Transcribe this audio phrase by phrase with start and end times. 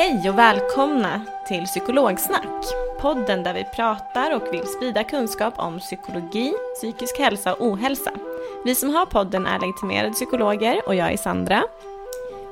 [0.00, 2.64] Hej och välkomna till Psykologsnack.
[3.00, 8.12] Podden där vi pratar och vill sprida kunskap om psykologi, psykisk hälsa och ohälsa.
[8.64, 11.62] Vi som har podden är legitimerade psykologer och jag är Sandra.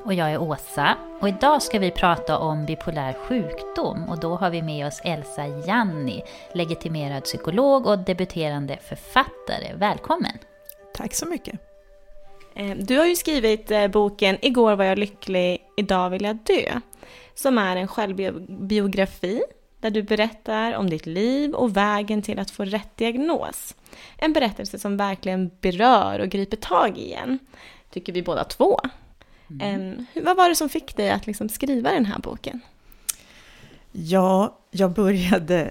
[0.04, 0.96] Och jag är Åsa.
[1.20, 4.08] Och idag ska vi prata om bipolär sjukdom.
[4.08, 9.74] Och då har vi med oss Elsa Janni, legitimerad psykolog och debuterande författare.
[9.74, 10.38] Välkommen!
[10.94, 11.60] Tack så mycket.
[12.54, 16.80] Eh, Du har ju skrivit eh, boken Igår var jag lycklig, idag vill jag dö.
[17.38, 19.42] Som är en självbiografi
[19.80, 23.74] där du berättar om ditt liv och vägen till att få rätt diagnos.
[24.16, 27.38] En berättelse som verkligen berör och griper tag i en,
[27.90, 28.80] tycker vi båda två.
[29.48, 32.60] Hur- vad var det som fick dig att liksom skriva den här boken?
[33.92, 35.70] Ja, jag började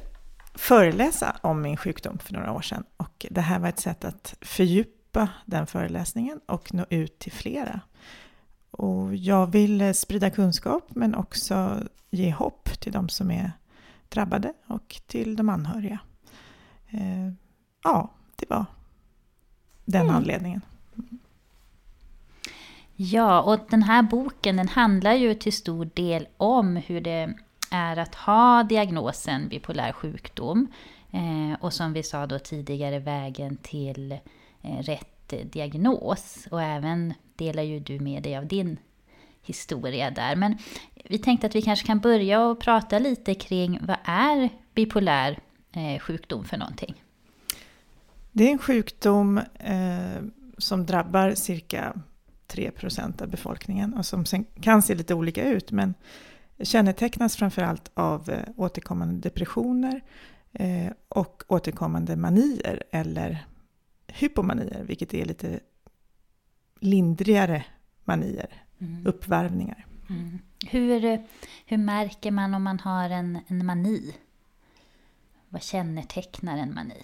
[0.56, 4.36] föreläsa om min sjukdom för några år sedan och det här var ett sätt att
[4.42, 7.80] fördjupa den föreläsningen och nå ut till flera.
[8.72, 13.52] Och jag vill sprida kunskap men också ge hopp till de som är
[14.10, 16.00] drabbade och till de anhöriga.
[16.90, 17.34] Eh,
[17.84, 18.66] ja, det var
[19.86, 20.62] den anledningen.
[22.96, 27.34] Ja, och den här boken den handlar ju till stor del om hur det
[27.72, 30.68] är att ha diagnosen bipolär sjukdom.
[31.12, 34.12] Eh, och som vi sa då tidigare, vägen till
[34.62, 36.48] eh, rätt diagnos.
[36.52, 38.80] Och även delar ju du med dig av din
[39.42, 40.36] historia där.
[40.36, 40.58] Men
[41.04, 45.40] vi tänkte att vi kanske kan börja och prata lite kring vad är bipolär
[45.72, 47.04] eh, sjukdom för någonting?
[48.32, 50.22] Det är en sjukdom eh,
[50.58, 51.94] som drabbar cirka
[52.48, 55.94] 3% av befolkningen och som sen kan se lite olika ut men
[56.60, 60.02] kännetecknas framförallt av eh, återkommande depressioner
[60.54, 63.46] eh, och återkommande manier eller
[64.20, 65.60] hypomanier, vilket är lite
[66.80, 67.66] lindrigare
[68.06, 68.64] manier,
[69.06, 69.86] uppvärvningar.
[70.10, 70.40] Mm.
[70.70, 71.24] Hur,
[71.66, 74.16] hur märker man om man har en, en mani?
[75.50, 77.04] Vad kännetecknar en mani?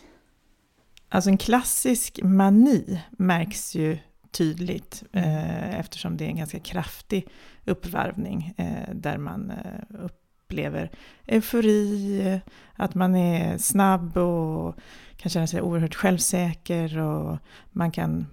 [1.09, 3.97] Alltså en klassisk mani märks ju
[4.31, 7.27] tydligt eh, eftersom det är en ganska kraftig
[7.65, 10.91] uppvarvning eh, där man eh, upplever
[11.25, 12.39] eufori,
[12.73, 14.75] att man är snabb och
[15.23, 17.37] kan känna sig oerhört självsäker och
[17.71, 18.25] man kan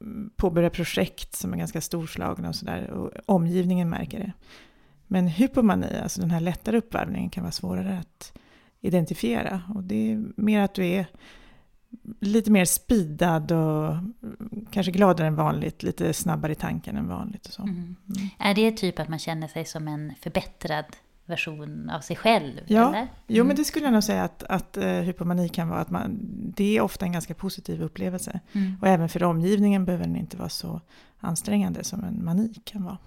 [0.00, 4.32] mm, påbörja projekt som är ganska storslagna och sådär och omgivningen märker det.
[5.06, 8.38] Men hypomani, alltså den här lättare uppvärmningen kan vara svårare att
[8.80, 11.06] identifiera och det är mer att du är
[12.20, 13.96] lite mer speedad och
[14.70, 17.46] kanske gladare än vanligt, lite snabbare i tanken än vanligt.
[17.46, 17.62] Och så.
[17.62, 17.96] Mm.
[18.38, 20.84] Är det typ att man känner sig som en förbättrad
[21.26, 22.60] version av sig själv?
[22.66, 23.08] Ja, eller?
[23.26, 23.46] jo Mm.
[23.46, 26.18] men det skulle jag nog säga att, att uh, hypomani kan vara att man,
[26.56, 28.40] det är ofta en ganska positiv upplevelse.
[28.52, 28.76] Mm.
[28.82, 30.80] Och även för omgivningen behöver den inte vara så
[31.20, 32.98] ansträngande som en mani kan vara.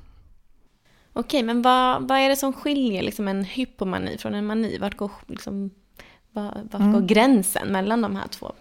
[1.13, 4.77] Okej, men vad, vad är det som skiljer liksom en hypomani från en mani?
[4.77, 5.69] Vart går, liksom,
[6.31, 6.93] vad, vart Mm.
[6.93, 8.51] går gränsen mellan de här två?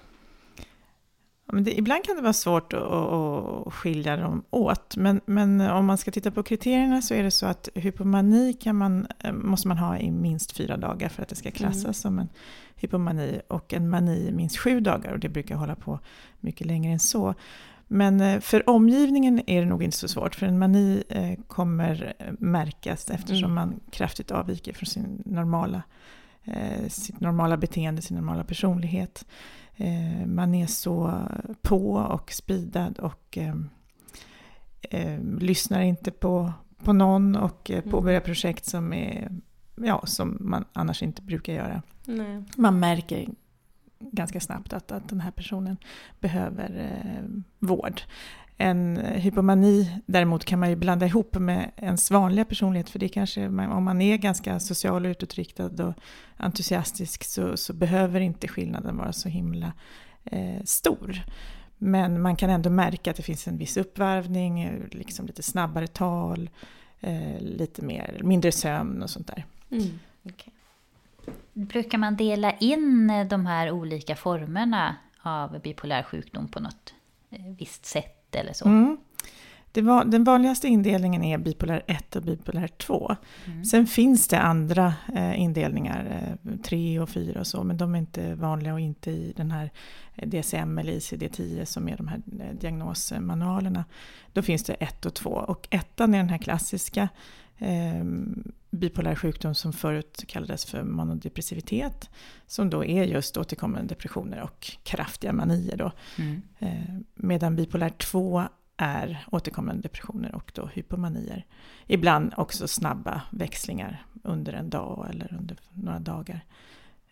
[1.52, 5.86] Men det, ibland kan det vara svårt att, att, skilja dem åt, men, men om
[5.86, 9.68] man ska titta på kriterierna så är det så att hypomani kan man, eh, måste
[9.68, 11.94] man ha i minst fyra dagar för att det ska klassas Mm.
[11.94, 12.28] som en
[12.76, 15.98] hypomani och en mani minst sju dagar och det brukar hålla på
[16.40, 17.34] mycket längre än så.
[17.88, 22.14] Men eh, för omgivningen är det nog inte så svårt, för en mani eh, kommer
[22.38, 23.54] märkas eftersom Mm.
[23.54, 25.82] man kraftigt avviker från sin normala,
[26.88, 29.24] sitt normala beteende, sin normala personlighet.
[29.76, 31.20] Eh, man är så
[31.62, 33.54] på och speedad och eh,
[34.90, 36.52] eh, lyssnar inte på,
[36.84, 37.90] på någon och eh, Mm.
[37.90, 39.30] påbörjar projekt som, är,
[39.74, 41.82] ja, som man annars inte brukar göra.
[42.04, 42.44] Nej.
[42.56, 43.28] Man märker
[43.98, 45.76] ganska snabbt att, att den här personen
[46.20, 47.24] behöver eh,
[47.58, 48.00] vård.
[48.58, 53.46] En hypomani däremot kan man ju blanda ihop med ens vanliga personlighet för det kanske,
[53.46, 55.94] om man är ganska social och utåtriktad och
[56.36, 59.72] entusiastisk så, så behöver inte skillnaden vara så himla
[60.24, 61.22] eh, stor.
[61.78, 66.50] Men man kan ändå märka att det finns en viss uppvärvning, liksom lite snabbare tal,
[67.00, 69.44] eh, lite mer, mindre sömn och sånt där.
[69.70, 70.52] Mm, okay.
[71.52, 76.94] Brukar man dela in eh, de här olika formerna av bipolär sjukdom på något
[77.30, 78.64] eh, visst sätt eller så?
[78.64, 78.96] Mm.
[79.82, 83.16] Var, den vanligaste indelningen är bipolär 1 och bipolär 2.
[83.46, 83.64] Mm.
[83.64, 87.98] Sen finns det andra eh, indelningar, eh, 3 och 4 och så, men de är
[87.98, 89.70] inte vanliga och inte i den här
[90.14, 93.84] eh, DSM eller ICD-10 som är de här eh, diagnosmanualerna.
[94.32, 97.08] Då finns det 1 och 2 och ettan är den här klassiska
[97.58, 98.04] eh,
[98.70, 102.10] bipolär sjukdom som förut kallades för manodepressivitet.
[102.46, 105.76] Som då är just återkommande depressioner och kraftiga manier.
[105.76, 105.92] Då.
[106.18, 106.42] Mm.
[106.58, 108.42] Eh, medan bipolär 2
[108.76, 111.46] är återkommande depressioner och då hypomanier.
[111.86, 116.40] Ibland också snabba växlingar under en dag eller under några dagar.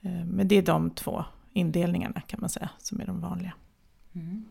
[0.01, 3.53] Eh, men det är de två indelningarna kan man säga som är de vanliga.
[4.13, 4.45] Mm.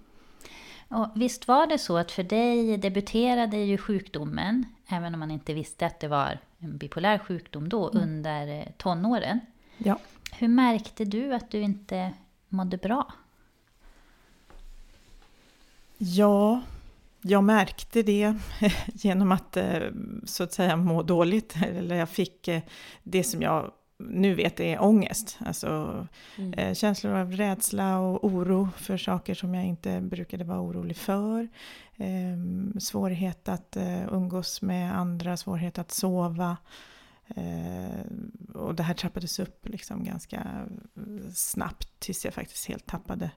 [0.94, 5.54] Och visst var det så att för dig debuterade ju sjukdomen, även om man inte
[5.54, 8.04] visste att det var en bipolär sjukdom då, mm.
[8.04, 9.40] under eh, tonåren.
[9.78, 10.00] Ja.
[10.32, 12.14] Hur märkte du att du inte
[12.50, 13.14] mådde bra?
[15.98, 16.62] Ja,
[17.22, 18.36] jag märkte det
[18.86, 19.82] genom att eh,
[20.26, 21.56] så att säga må dåligt.
[21.66, 22.62] Eller jag fick eh,
[23.04, 23.72] det som jag
[24.10, 25.38] nu vet är ångest.
[25.46, 26.08] Alltså
[26.38, 26.54] mm.
[26.54, 31.48] Eh, känslor av rädsla och oro för saker som jag inte brukade vara orolig för.
[31.98, 33.78] Ehm, svårighet att
[34.12, 36.58] umgås med andra, svårighet att sova.
[38.54, 40.68] och det här trappades upp liksom ganska
[41.34, 43.32] snabbt tills jag faktiskt helt tappade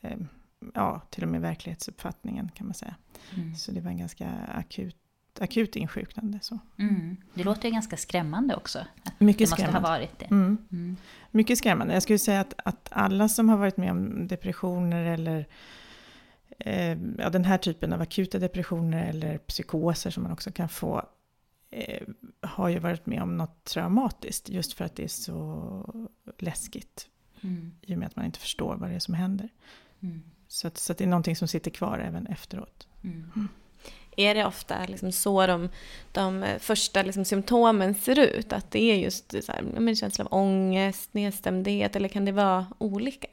[0.00, 0.28] ehm,
[0.74, 2.94] ja, till och med verklighetsuppfattningen kan man säga.
[3.36, 3.54] Mm.
[3.54, 4.96] Så det var en ganska akut,
[5.40, 6.38] akut insjuknande.
[6.42, 6.58] Så.
[6.78, 7.16] Mm.
[7.34, 8.78] Det låter ju ganska skrämmande också.
[8.78, 9.88] Att Mycket det måste skrämmande.
[9.88, 10.24] ha varit det.
[10.24, 10.58] Mm.
[10.72, 10.96] mm.
[11.30, 11.94] Mycket skrämmande.
[11.94, 15.46] Jag skulle säga att, att alla som har varit med om depressioner eller
[16.58, 21.02] eh, ja, den här typen av akuta depressioner eller psykoser som man också kan få
[21.70, 22.02] eh,
[22.42, 27.08] har ju varit med om något traumatiskt just för att det är så läskigt.
[27.40, 27.72] Mm.
[27.82, 29.48] I och med att man inte förstår vad det är som händer.
[30.00, 30.22] Mm.
[30.48, 32.88] Så, att, så att det är någonting som sitter kvar även efteråt.
[34.16, 35.68] Är det ofta liksom så de,
[36.12, 38.52] de första liksom symptomen ser ut?
[38.52, 42.66] Att det är just så här, en känsla av ångest, nedstämdhet eller kan det vara
[42.78, 43.28] olika?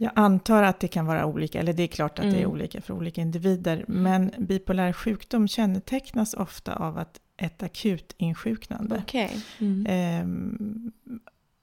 [0.00, 2.34] Jag antar att det kan vara olika, eller det är klart att mm.
[2.34, 2.52] det är mm.
[2.52, 3.84] olika för olika individer.
[3.88, 9.02] Men bipolär sjukdom kännetecknas ofta av att ett akut insjuknande.
[9.06, 9.28] Okay.
[9.58, 9.86] Mm.
[9.88, 10.92] Ehm,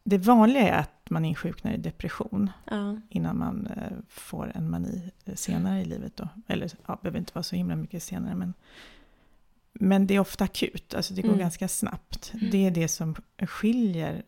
[0.08, 2.98] det vanliga är att man insjuknar i depression ja.
[3.10, 6.18] innan man eh, får en mani eh, senare i livet.
[6.18, 6.28] Då.
[6.48, 8.36] Eller ja, behöver inte vara så himla mycket senare.
[8.36, 8.54] Men,
[9.74, 11.40] men det är ofta akut, alltså det går mm.
[11.40, 12.34] ganska snabbt.
[12.34, 12.50] Mm.
[12.52, 14.24] Det är det som skiljer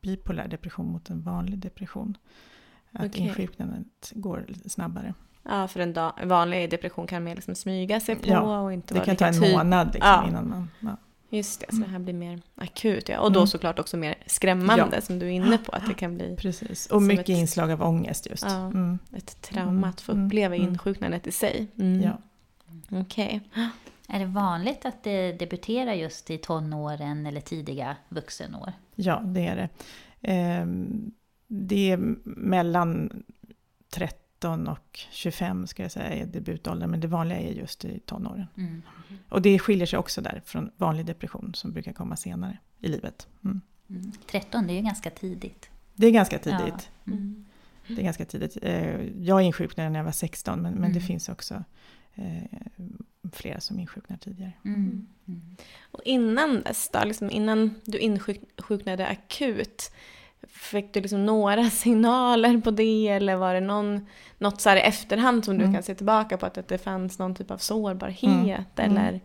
[0.00, 2.16] bipolär depression mot en vanlig depression.
[2.92, 3.22] Att okay.
[3.22, 5.14] insjuknandet går snabbare.
[5.42, 9.04] Ja, för en vanlig depression kan mer liksom smyga sig på ja, och inte vara
[9.04, 10.28] Det kan ta en månad liksom ja.
[10.28, 10.70] innan man...
[10.80, 10.96] Ja.
[11.28, 13.08] Just det, så det här blir mer akut.
[13.08, 13.20] Ja.
[13.20, 13.46] Och då mm.
[13.46, 15.00] såklart också mer skrämmande ja.
[15.00, 15.72] som du är inne på.
[15.72, 16.36] Att det kan bli...
[16.36, 18.42] Precis, och mycket ett, inslag av ångest just.
[18.42, 18.98] Ja, mm.
[19.16, 20.26] Ett trauma att få mm.
[20.26, 20.68] uppleva mm.
[20.68, 21.66] insjuknandet i sig.
[21.78, 22.02] Mm.
[22.02, 22.18] Ja.
[22.90, 23.40] Okej.
[23.50, 23.68] Okay.
[24.08, 28.72] Är det vanligt att det debuterar just i tonåren eller tidiga vuxenår?
[28.94, 29.68] Ja, det är det.
[30.22, 31.12] Ehm,
[31.46, 33.22] det är mellan
[33.90, 38.00] 30 19 och 25 ska jag säga är debutåldern, men det vanliga är just i
[38.00, 38.46] tonåren.
[38.56, 38.82] Mm.
[39.28, 43.28] Och det skiljer sig också där från vanlig depression som brukar komma senare i livet.
[43.44, 43.60] Mm.
[43.90, 44.12] Mm.
[44.30, 45.70] 13, det är ju ganska tidigt.
[45.94, 46.90] Det är ganska tidigt.
[47.04, 47.12] Ja.
[47.12, 47.44] Mm.
[47.88, 48.58] Det är ganska tidigt.
[48.62, 51.06] Eh, jag insjuknade när jag var 16, men, men det mm.
[51.06, 51.64] finns också
[52.14, 52.58] eh,
[53.32, 54.52] flera som insjuknar tidigare.
[54.64, 55.06] Mm.
[55.90, 59.92] Och innan dess då, liksom innan du insjuknade akut,
[60.48, 64.06] Fick du liksom några signaler på det eller var det någon,
[64.38, 65.66] något så här i efterhand som mm.
[65.66, 68.78] du kan se tillbaka på att, att det fanns någon typ av sårbarhet?
[68.78, 68.90] Mm.
[68.90, 69.06] mm.
[69.06, 69.20] Eller?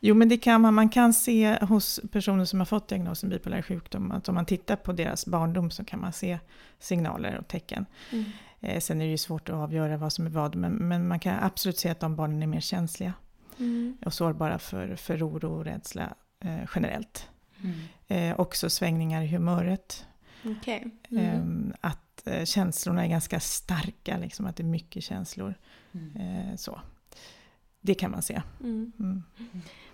[0.00, 3.62] Jo men det kan man, man kan se hos personer som har fått diagnosen bipolär
[3.62, 6.38] sjukdom att om man tittar på deras barndom så kan man se
[6.78, 7.86] signaler och tecken.
[8.12, 8.24] Mm.
[8.60, 11.20] Eh, sen är det ju svårt att avgöra vad som är vad men, men man
[11.20, 13.12] kan absolut se att de barnen är mer känsliga
[13.58, 13.96] mm.
[14.04, 17.28] och sårbara för, för oro och rädsla eh, generellt.
[17.62, 17.80] Mm.
[18.06, 20.06] Eh, också svängningar i humöret
[20.44, 20.84] Okay.
[21.10, 21.24] Mm.
[21.24, 25.54] Ehm, att eh, känslorna är ganska starka, liksom, att det är mycket känslor.
[25.92, 26.16] Mm.
[26.16, 26.80] Eh, så.
[27.80, 28.42] Det kan man se.
[28.60, 28.92] Mm.
[28.98, 29.22] mm.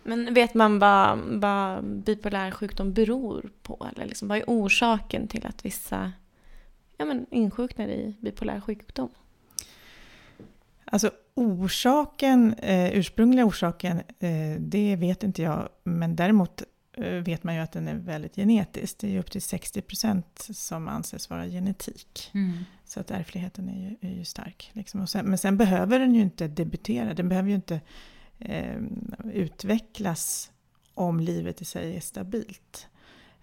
[0.03, 3.89] Men vet man vad, vad bipolär sjukdom beror på?
[3.93, 6.13] Eller liksom, vad är orsaken till att vissa
[6.97, 9.09] ja, men insjuknar i bipolär sjukdom?
[10.85, 15.69] Alltså orsaken, eh, ursprungliga orsaken, eh, det vet inte jag.
[15.85, 16.63] Men däremot
[17.01, 18.99] vet man ju att den är väldigt genetisk.
[18.99, 22.31] Det är ju upp till 60 procent som anses vara genetik.
[22.35, 22.65] Mm.
[22.85, 24.71] Så att ärftligheten är ju, är ju stark.
[24.73, 25.01] Liksom.
[25.01, 27.15] Och sen, men sen behöver den ju inte debutera.
[27.15, 27.81] Den behöver ju inte
[28.39, 28.77] eh,
[29.33, 30.51] utvecklas
[30.95, 32.89] om livet i sig är stabilt.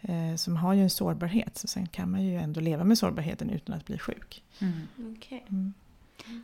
[0.02, 1.58] Eh, så man har ju en sårbarhet.
[1.58, 4.44] Så sen kan man ju ändå leva med sårbarheten utan att bli sjuk.
[4.60, 4.88] Mm.
[5.18, 5.40] Okay.
[5.50, 5.74] Mm.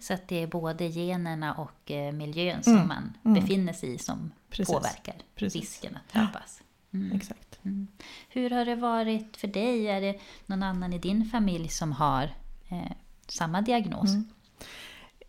[0.01, 3.41] Så att det är både generna och eh, miljön som Mm, man mm.
[3.41, 4.75] befinner sig i som Precis.
[4.75, 5.61] påverkar Precis.
[5.61, 6.61] risken att drabbas.
[6.93, 7.11] Mm.
[7.15, 7.59] Exakt.
[7.63, 7.87] Mm.
[8.29, 9.87] Hur har det varit för dig?
[9.87, 12.23] Är det någon annan i din familj som har
[12.69, 12.91] eh,
[13.27, 14.09] samma diagnos?
[14.09, 14.27] Mm.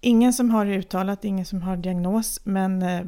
[0.03, 3.05] Ingen som har det uttalat, ingen som har diagnos, men eh,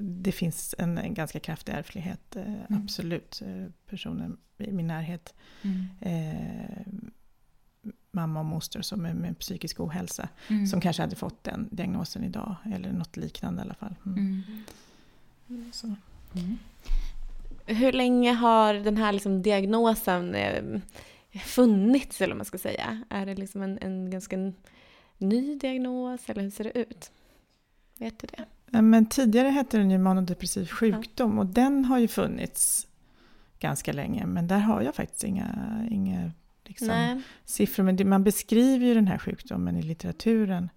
[0.00, 3.42] det finns en, en ganska kraftig ärftlighet, eh, absolut.
[3.46, 5.86] Eh, personer i min närhet, Mm.
[6.00, 6.86] eh,
[8.12, 10.66] mamma och moster som är med psykisk ohälsa, Mm.
[10.66, 13.94] som kanske hade fått den diagnosen idag, eller något liknande i alla fall.
[14.06, 14.42] Mm.
[15.48, 15.72] Mm.
[15.72, 15.94] Så.
[17.66, 20.80] Hur länge har den här liksom diagnosen eh,
[21.44, 23.02] funnits, eller vad man ska säga?
[23.10, 24.52] Är det liksom en, en ganska
[25.18, 27.10] ny diagnos, eller hur ser det ut?
[27.98, 28.44] Vet du det?
[28.70, 32.86] Ja, Men tidigare hette den ju manodepressiv sjukdom och den har ju funnits
[33.58, 36.30] ganska länge, men där har jag faktiskt inga, inga
[36.64, 37.84] liksom, siffror.
[37.84, 40.70] Men det, man beskriver ju den här sjukdomen i litteraturen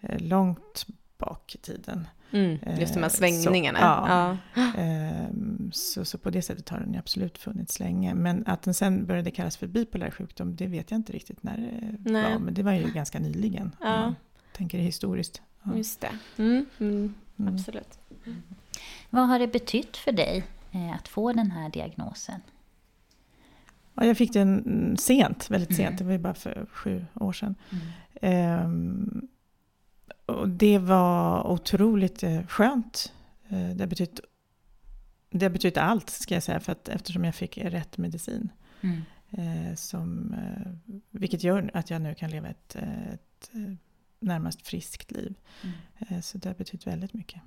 [0.00, 0.86] eh, långt
[1.18, 2.08] bak i tiden.
[2.32, 3.78] Mm, just de här Eh, så- svängningarna.
[3.80, 4.36] ja.
[4.54, 4.72] ja.
[4.80, 8.14] Ehm, så, så på det sättet har den absolut funnits länge.
[8.14, 11.56] Men att den sen började kallas för bipolär sjukdom, det vet jag inte riktigt när
[11.56, 12.32] det Nej.
[12.32, 12.38] var.
[12.40, 13.94] Men det var ju ganska nyligen, Ja.
[13.94, 14.14] om man
[14.52, 15.42] tänker historiskt.
[15.62, 15.76] Ja.
[15.76, 16.10] Just det.
[16.42, 17.54] Mm, mm, Mm.
[17.54, 17.98] absolut.
[19.10, 22.40] Vad har det betytt för dig eh, att få den här diagnosen?
[23.94, 25.88] Ja, jag fick den sent, väldigt sent.
[25.88, 25.96] Mm.
[25.96, 27.54] Det var ju bara för sju år sedan.
[28.20, 29.28] Mm.
[30.30, 33.12] Och det var otroligt eh, skönt.
[33.48, 34.20] Eh, det har betytt,
[35.30, 38.48] det har betytt allt, ska jag säga, för att, eftersom jag fick rätt medicin.
[38.80, 39.02] Mm.
[39.30, 40.34] Eh, som,
[41.10, 42.76] vilket gör att jag nu kan leva ett,
[43.12, 43.50] ett
[44.20, 45.34] närmast friskt liv.
[45.62, 46.22] Mm.
[46.22, 47.40] Så det har betytt väldigt mycket.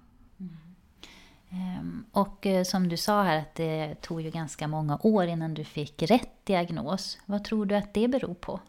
[1.49, 5.63] Ehm, Och som du sa här att det tog ju ganska många år innan du
[5.63, 7.17] fick rätt diagnos.
[7.25, 8.59] Vad tror du att det beror på?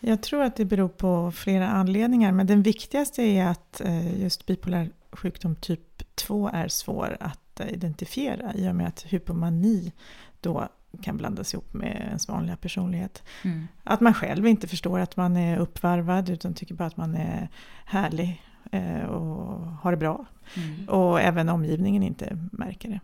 [0.00, 4.46] Jag tror att det beror på flera anledningar, men den viktigaste är att eh, just
[4.46, 9.92] bipolär sjukdom typ 2 är svår att eh, identifiera i och med att hypomani
[10.40, 10.68] då
[11.02, 13.22] kan blandas ihop med ens vanliga personlighet.
[13.44, 13.68] Mm.
[13.84, 17.48] Att man själv inte förstår att man är uppvarvad utan tycker bara att man är
[17.84, 18.42] härlig
[18.72, 20.26] eh, och har det bra.
[20.56, 20.88] Mm.
[20.88, 23.00] Och även omgivningen inte märker det.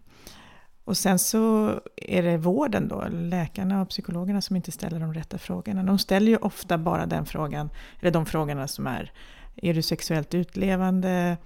[0.87, 5.39] Och sen så är det vården då, läkarna och psykologerna som inte ställer de rätta
[5.39, 5.83] frågorna.
[5.83, 9.13] De ställer ju ofta bara den frågan, eller de frågorna som är,
[9.57, 11.37] är du sexuellt utlevande?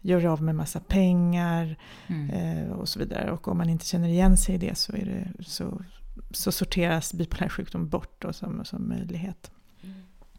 [0.00, 1.78] Gör du av med massa pengar?
[2.06, 2.30] Mm.
[2.30, 3.30] Eh, och så vidare.
[3.30, 5.82] Och om man inte känner igen sig i det så, är det, så,
[6.30, 9.50] så sorteras bipolär sjukdom bort då som, som möjlighet.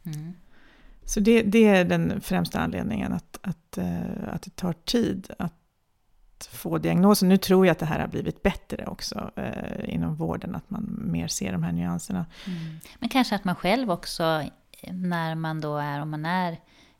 [0.05, 0.33] Mm.
[1.03, 5.53] Så det, det är den främsta anledningen att, att, eh, att det tar tid att
[6.45, 7.29] få diagnosen.
[7.29, 10.99] Nu tror jag att det här har blivit bättre också eh, inom vården, att man
[11.11, 12.25] mer ser de här nyanserna.
[12.47, 12.79] Mm.
[12.99, 14.43] Men kanske att man själv också,
[14.91, 16.51] när man då är, om man är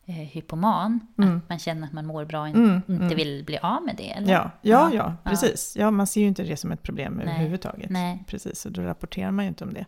[0.06, 1.36] eh, hypoman, Mm.
[1.36, 3.16] att man känner att man mår bra och Mm, inte mm.
[3.16, 4.10] vill bli av med det?
[4.10, 4.32] Eller?
[4.32, 5.76] Ja, ja, ja, precis.
[5.76, 7.90] Ja, man ser ju inte det som ett problem överhuvudtaget.
[7.90, 8.24] Nej.
[8.26, 9.86] Precis, och då rapporterar man ju inte om det.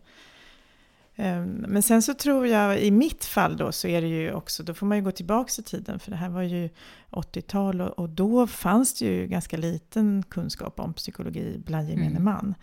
[1.16, 4.62] Ehm, Men sen så tror jag, i mitt fall då, så är det ju också,
[4.62, 6.69] då får man ju gå tillbaka i tiden, för det här var ju
[7.11, 12.25] 80-tal och, och då fanns det ju ganska liten kunskap om psykologi bland gemene Mm.
[12.25, 12.54] man.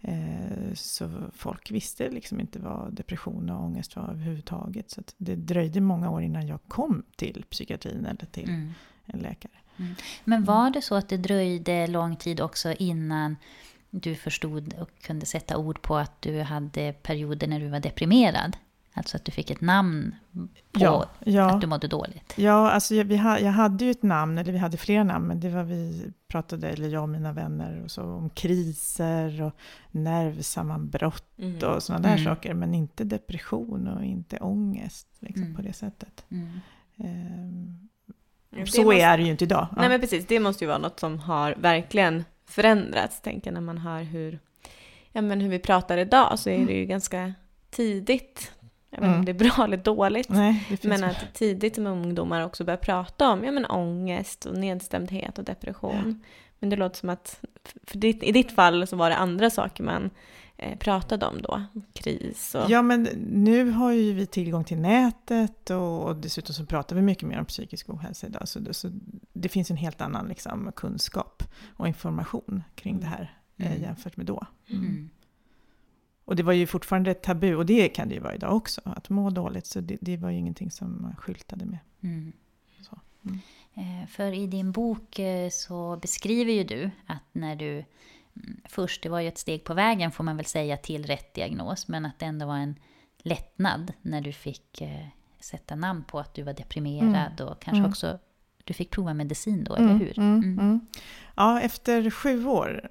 [0.00, 4.90] Eh, Så folk visste liksom inte vad depression och ångest var överhuvudtaget.
[4.90, 8.72] Så det dröjde många år innan jag kom till psykiatrin eller till Mm.
[9.06, 9.52] en läkare.
[10.24, 13.36] Men var det så att det dröjde lång tid också innan
[13.90, 18.56] du förstod och kunde sätta ord på att du hade perioder när du var deprimerad?
[18.94, 20.14] Alltså att du fick ett namn
[20.72, 21.50] på Ja, ja.
[21.54, 22.34] att du mådde dåligt?
[22.36, 25.26] Ja, alltså jag, vi ha, jag hade ju ett namn, eller vi hade flera namn,
[25.26, 29.52] men det var vi pratade, eller jag och mina vänner, och så, om kriser och
[29.90, 31.68] nervsammanbrott Mm.
[31.68, 32.24] och sådana där Mm.
[32.24, 35.56] saker, men inte depression och inte ångest liksom, Mm.
[35.56, 36.24] på det sättet.
[36.30, 36.60] Mm.
[36.96, 37.88] Ehm,
[38.50, 39.66] Det så måste- är det ju inte idag.
[39.70, 39.76] Ja.
[39.80, 43.78] Nej men precis, det måste ju vara något som har verkligen förändrats, tänker när man
[43.78, 44.38] hör hur,
[45.12, 47.34] ja, men hur vi pratar idag, så är det ju ganska
[47.70, 48.52] tidigt,
[48.90, 49.24] jag vet inte om Mm.
[49.24, 53.44] det är bra eller dåligt, Nej, men att tidigt som ungdomar också börjar prata om
[53.44, 56.22] ja, men ångest och nedstämdhet och depression.
[56.58, 57.40] Men det låter som att,
[57.86, 60.10] för ditt, i ditt fall så var det andra saker man
[60.78, 61.62] pratade om då,
[61.92, 62.70] kris och...
[62.70, 67.02] Ja, men nu har ju vi tillgång till nätet och, och dessutom så pratar vi
[67.02, 68.48] mycket mer om psykisk ohälsa idag.
[68.48, 68.90] Så det, så
[69.32, 71.42] det finns en helt annan liksom, kunskap
[71.76, 73.82] och information kring det här eh, Mm.
[73.82, 74.46] jämfört med då.
[74.70, 75.10] Mm.
[76.24, 78.80] Och det var ju fortfarande ett tabu, och det kan det ju vara idag också,
[78.84, 79.66] att må dåligt.
[79.66, 81.78] Så det, det var ju ingenting som man skyltade med.
[82.02, 82.32] Mm.
[82.80, 83.38] Så, mm.
[83.74, 87.84] Eh, För i din bok eh, så beskriver ju du att när du mm,
[88.64, 91.88] först, det var ju ett steg på vägen får man väl säga till rätt diagnos,
[91.88, 92.74] men att det ändå var en
[93.18, 95.06] lättnad när du fick eh,
[95.40, 97.90] sätta namn på att du var deprimerad och kanske Mm.
[97.90, 98.18] också
[98.64, 100.18] du fick prova medicin då, eller Mm, hur?
[100.18, 100.58] Mm, Mm.
[100.58, 100.80] mm.
[101.36, 102.88] Ja, efter sju år,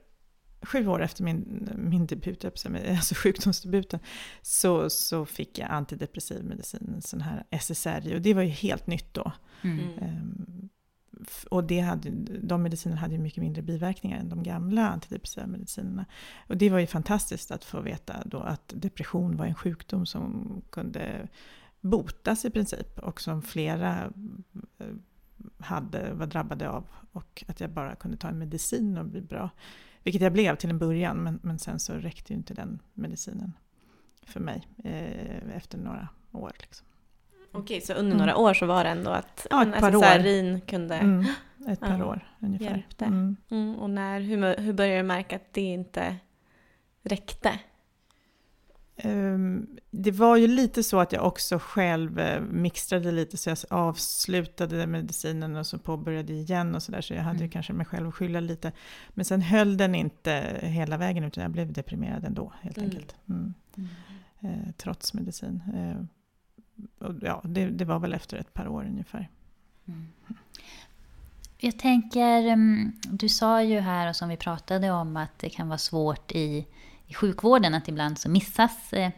[0.62, 2.46] sju år efter min, min debut,
[2.90, 4.00] alltså sjukdomsdebuten,
[4.42, 8.88] så, så fick jag antidepressiv medicin, en sån här SSRI, och det var ju helt
[8.88, 9.32] nytt då.
[9.62, 9.80] Mm.
[9.98, 10.70] Mm.
[11.52, 12.10] Och det hade,
[12.42, 16.06] de medicinerna hade ju mycket mindre biverkningar än de gamla antidepressiva medicinerna.
[16.48, 20.62] Och det var ju fantastiskt att få veta då att depression var en sjukdom som
[20.70, 21.28] kunde
[21.82, 24.12] botas i princip och som flera
[24.78, 24.88] eh,
[25.60, 26.88] hade, var drabbade av.
[27.12, 29.50] Och att jag bara kunde ta en medicin och bli bra.
[30.04, 33.54] Vilket jag blev till en början, men, men sen så räckte ju inte den medicinen
[34.26, 36.52] för mig eh, efter några år.
[36.60, 36.87] Liksom.
[37.52, 40.04] Okej, så under några år så var det ändå att Ja, ett par år.
[40.04, 40.96] SSRIn kunde...
[40.96, 41.26] Mm,
[41.68, 42.66] ett par Ja, år ungefär.
[42.66, 43.06] hjälpte.
[43.06, 43.38] Mm.
[43.52, 46.16] Mm, och när, hur, hur började du märka att det inte
[47.04, 47.60] räckte?
[48.96, 53.58] Ehm, Det var ju lite så att jag också själv eh, mixtrade lite så jag
[53.70, 57.52] avslutade medicinen och så påbörjade igen och sådär så jag hade ju Mm.
[57.52, 58.72] kanske mig själv att skylla lite.
[59.10, 62.90] Men sen höll den inte hela vägen utan jag blev deprimerad ändå helt Mm.
[62.90, 63.16] enkelt.
[63.30, 63.54] Mm.
[63.78, 63.90] Mm.
[64.40, 65.62] Eh, trots medicin.
[67.22, 69.30] Ja, det, det var väl efter ett par år ungefär.
[69.88, 70.08] Mm.
[71.58, 75.68] Jag tänker, mm, du sa ju här och som vi pratade om att det kan
[75.68, 76.68] vara svårt i,
[77.08, 79.12] i sjukvården att ibland så missas eh,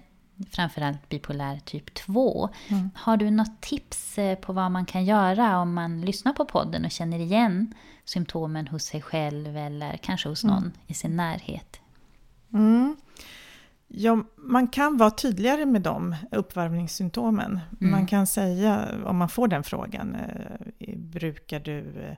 [0.51, 2.49] framförallt bipolär typ 2.
[2.67, 2.89] Mm.
[2.95, 6.85] Har du något tips eh, på vad man kan göra om man lyssnar på podden
[6.85, 7.73] och känner igen
[8.05, 11.79] symptomen hos sig själv eller kanske hos någon i sin närhet?
[12.53, 12.95] Mm.
[13.91, 17.59] Ja, man kan vara tydligare med de uppvärmningssymptomen.
[17.81, 17.91] Mm.
[17.91, 22.15] Man kan säga, om man får den frågan, eh, brukar du eh,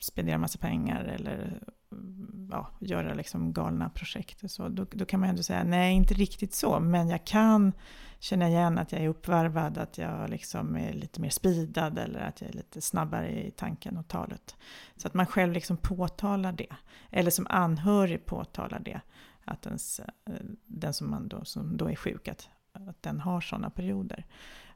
[0.00, 1.60] spendera massa pengar eller
[1.92, 5.94] mm, ja, göra liksom galna projekt och så, då, då kan man ändå säga nej,
[5.94, 7.72] inte riktigt så, men jag kan
[8.18, 12.40] känna igen att jag är uppvarvad, att jag liksom är lite mer speedad eller att
[12.40, 14.56] jag är lite snabbare i tanken och talet.
[14.96, 16.76] Så att man själv liksom påtalar det,
[17.10, 19.00] eller som anhörig påtalar det
[19.48, 20.34] att ens, eh,
[20.66, 24.26] den som, man då, som då är sjuk, att, att den har sådana perioder.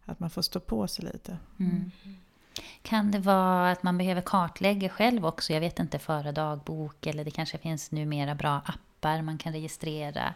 [0.05, 1.39] Att man får stå på sig lite.
[1.59, 1.91] Mm.
[2.83, 5.53] Kan det vara att man behöver kartlägga själv också?
[5.53, 10.35] Jag vet inte, föra dagbok eller det kanske finns numera bra appar man kan registrera.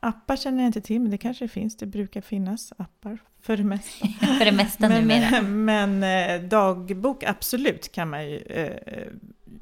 [0.00, 1.76] Appar känner jag inte till, men det kanske finns.
[1.76, 4.08] Det brukar finnas appar för det mesta.
[4.38, 5.42] För det mesta numera.
[5.42, 5.64] men,
[6.00, 9.12] men eh, dagbok, absolut kan man ju eh,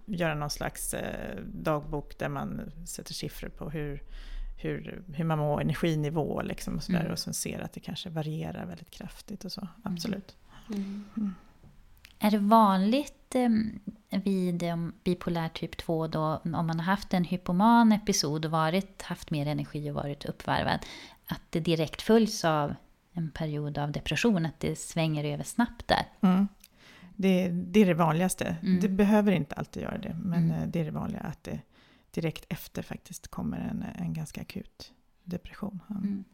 [0.06, 4.02] göra någon slags eh, dagbok där man sätter siffror på hur,
[4.62, 7.00] hur, hur man mår, energinivå liksom och sådär.
[7.00, 7.12] Mm.
[7.12, 9.68] Och sen ser att det kanske varierar väldigt kraftigt och så.
[9.82, 10.36] Absolut.
[10.68, 11.34] Mm.
[12.18, 13.25] Är det vanligt
[14.10, 19.02] vid eh, bipolär typ 2 då, om man har haft en hypoman episod och varit,
[19.02, 20.78] haft mer energi och varit uppvarvad,
[21.26, 22.74] att det direkt följs av
[23.12, 26.06] en period av depression, att det svänger över snabbt där?
[26.20, 26.48] Mm.
[27.16, 28.56] Det, det är det vanligaste.
[28.62, 28.80] Mm.
[28.80, 30.62] Det behöver inte alltid göra det, men Mm.
[30.62, 31.60] eh, det är det vanliga att det
[32.10, 34.92] direkt efter faktiskt kommer en, en ganska akut
[35.26, 35.80] depression.
[35.88, 35.96] Ja.
[35.96, 36.24] Mm.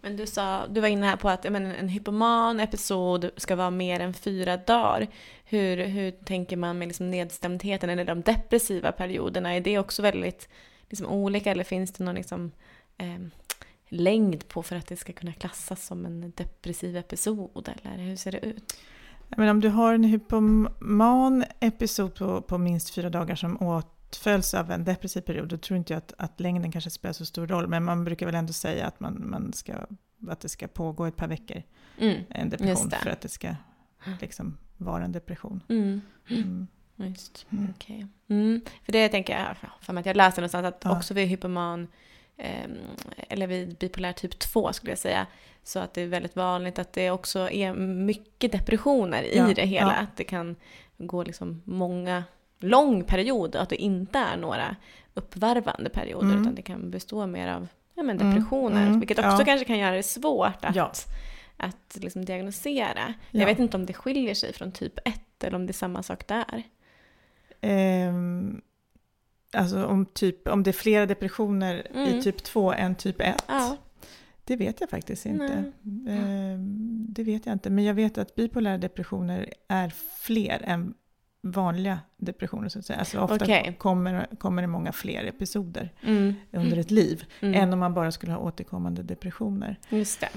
[0.00, 3.70] Men du sa, du var inne här på att menar, en hypoman episod ska vara
[3.70, 5.06] mer än fyra dagar.
[5.44, 9.54] Hur, hur tänker man med liksom nedstämdheten eller de depressiva perioderna?
[9.54, 10.48] Är det också väldigt
[10.88, 12.50] liksom, olika eller finns det någon liksom,
[12.98, 13.18] eh,
[13.88, 17.68] längd på för att det ska kunna klassas som en depressiv episod?
[17.82, 18.76] Eller hur ser det ut?
[19.28, 23.56] Men om du har en hypoman episod på, på minst fyra dagar som
[24.12, 27.26] åtföljs av en depressiv period, då tror inte jag att, att längden kanske spelar så
[27.26, 27.68] stor roll.
[27.68, 29.72] Men man brukar väl ändå säga att, man, man ska,
[30.28, 31.62] att det ska pågå ett par veckor,
[31.98, 32.20] Mm.
[32.30, 33.54] en depression, för att det ska
[34.20, 35.60] liksom vara en depression.
[35.68, 36.00] Mm.
[36.30, 36.66] Mm.
[36.96, 37.68] Just, Mm.
[37.76, 38.06] okej.
[38.28, 38.60] Mm.
[38.84, 40.96] För det tänker jag, för att jag läste någonstans att Ja.
[40.96, 41.88] också vid hypoman,
[42.36, 42.70] eh,
[43.28, 45.26] eller vid bipolär typ 2 skulle jag säga,
[45.62, 49.66] så att det är väldigt vanligt att det också är mycket depressioner i Ja, det
[49.66, 49.92] hela.
[49.92, 49.98] ja.
[49.98, 50.56] Att det kan
[50.98, 52.24] gå liksom många,
[52.62, 54.76] lång period och att det inte är några
[55.14, 56.42] uppvarvande perioder Mm.
[56.42, 58.86] utan det kan bestå mer av ja, men Mm, depressioner.
[58.86, 59.44] mm, vilket också ja.
[59.44, 60.92] kanske kan göra det svårt att, Ja.
[61.56, 63.14] att liksom diagnosera.
[63.30, 63.40] Ja.
[63.40, 66.02] Jag vet inte om det skiljer sig från typ 1 eller om det är samma
[66.02, 66.62] sak där.
[67.60, 68.60] Ehm,
[69.54, 72.08] Alltså om, typ, om det är flera depressioner Mm.
[72.18, 73.44] i typ 2 än typ 1.
[73.48, 73.76] Ja.
[74.44, 75.44] Det vet jag faktiskt inte.
[76.08, 76.58] Eh,
[77.08, 77.70] det vet jag inte.
[77.70, 80.94] Men jag vet att bipolära depressioner är fler än
[81.42, 82.98] vanliga depressioner så att säga.
[82.98, 83.76] Alltså ofta Okej.
[83.78, 86.34] kommer, kommer det många fler episoder Mm.
[86.52, 87.24] under ett liv.
[87.40, 87.54] Mm.
[87.62, 89.76] Än om man bara skulle ha återkommande depressioner.
[89.88, 90.28] Just det.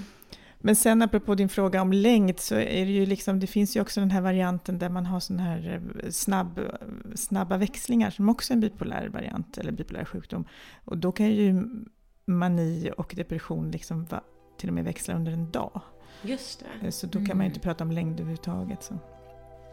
[0.59, 3.81] Men sen apropå din fråga om längd så är det ju liksom, det finns ju
[3.81, 6.59] också den här varianten där man har sån här eh, snabb,
[7.15, 10.45] snabba växlingar som också är en bipolär variant eller bipolär sjukdom.
[10.85, 11.63] Och då kan ju
[12.25, 14.21] mani och depression liksom va,
[14.57, 15.81] till och med växla under en dag.
[16.21, 16.85] Just det.
[16.85, 18.83] Eh, Så då kan man ju inte prata om längd överhuvudtaget.
[18.83, 18.97] Så.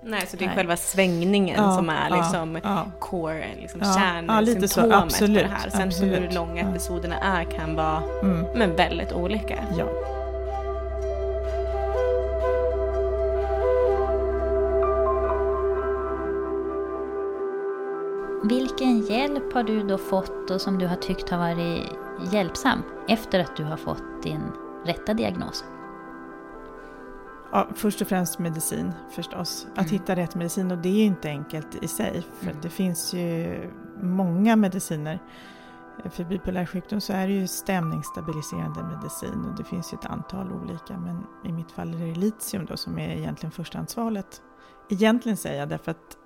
[0.05, 0.57] Nej, så det är Nej.
[0.57, 2.87] själva svängningen Ja, som är ja, liksom ja.
[2.99, 5.71] core, liksom Ja, ja, kärnsymptomet på absolut, det här.
[5.71, 6.35] Sen hur absolut.
[6.35, 6.69] långa Ja.
[6.69, 9.59] episoderna är kan vara Mm, men väldigt olika.
[9.79, 9.85] ja.
[18.45, 21.83] Vilken hjälp har du då fått och som du har tyckt har varit
[22.33, 24.43] hjälpsam efter att du har fått din
[24.87, 25.65] rätta diagnos?
[27.55, 29.67] Ja, först och främst medicin förstås.
[29.77, 32.23] Att hitta rätt medicin och det är inte enkelt i sig.
[32.41, 33.71] För att det finns ju
[34.03, 35.19] många mediciner.
[36.11, 40.53] För bipolär sjukdom så är det ju stämningsstabiliserande medicin och det finns ju ett antal
[40.53, 40.99] olika.
[40.99, 44.43] Men i mitt fall är det litium då som är egentligen förstahandsvalet.
[44.91, 46.17] Egentligen säger jag därför att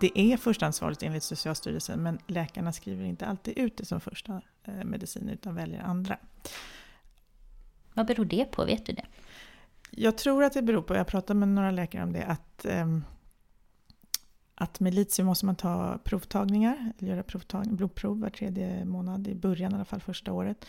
[0.00, 4.84] det är förstahandsvalet enligt Socialstyrelsen men läkarna skriver inte alltid ut det som första eh,
[4.84, 6.16] medicin utan väljer andra.
[7.94, 8.64] Vad beror det på?
[8.64, 9.06] Vet du det?
[9.98, 13.04] Jag tror att det beror på, jag pratade med några läkare om det, att, ehm,
[14.54, 19.34] att med litium måste man ta provtagningar, eller göra provtagning, blodprov var tredje månad, i
[19.34, 20.64] början i alla fall första året.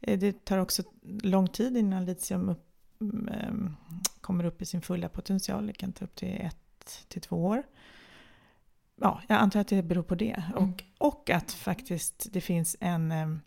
[0.00, 0.82] Eh, Det tar också
[1.22, 2.66] lång tid innan litium upp,
[3.00, 3.76] mm, ehm,
[4.20, 7.62] kommer upp i sin fulla potential, det kan ta upp till ett till två år.
[9.00, 10.42] Ja, jag antar att det beror på det.
[10.56, 13.40] Och, och att faktiskt det finns en ehm,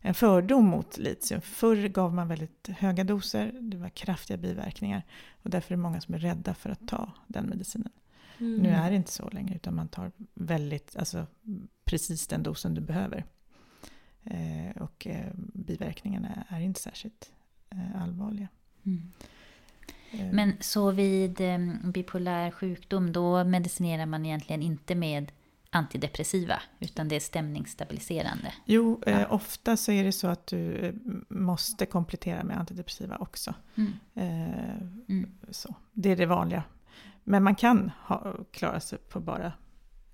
[0.00, 1.40] en fördom mot litium.
[1.40, 5.02] Förr gav man väldigt höga doser, det var kraftiga biverkningar.
[5.42, 7.90] Och därför är det många som är rädda för att ta den medicinen.
[8.38, 11.26] Nu är det inte så längre, utan man tar väldigt, alltså
[11.84, 13.24] precis den dosen du behöver.
[14.24, 17.32] Eh, och eh, biverkningarna är inte särskilt
[17.70, 18.48] eh, allvarliga.
[20.10, 25.32] Eh, Men så vid eh, bipolär sjukdom då medicinerar man egentligen inte med
[25.70, 28.52] antidepressiva utan det är stämningsstabiliserande.
[28.64, 29.26] Jo, eh, Ja.
[29.26, 30.94] ofta så är det så att du eh,
[31.28, 33.54] måste komplettera med antidepressiva också.
[33.74, 33.92] Mm.
[34.14, 34.74] Eh,
[35.08, 35.30] Mm.
[35.50, 35.74] Så.
[35.92, 36.62] Det är det vanliga.
[37.24, 39.52] Men man kan ha, klara sig på bara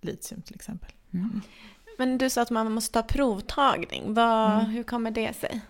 [0.01, 0.91] litium till exempel.
[1.13, 1.41] Mm.
[1.99, 4.15] Men du sa att man måste ta provtagning.
[4.15, 4.67] Vad, Mm.
[4.67, 5.61] Hur kommer det sig?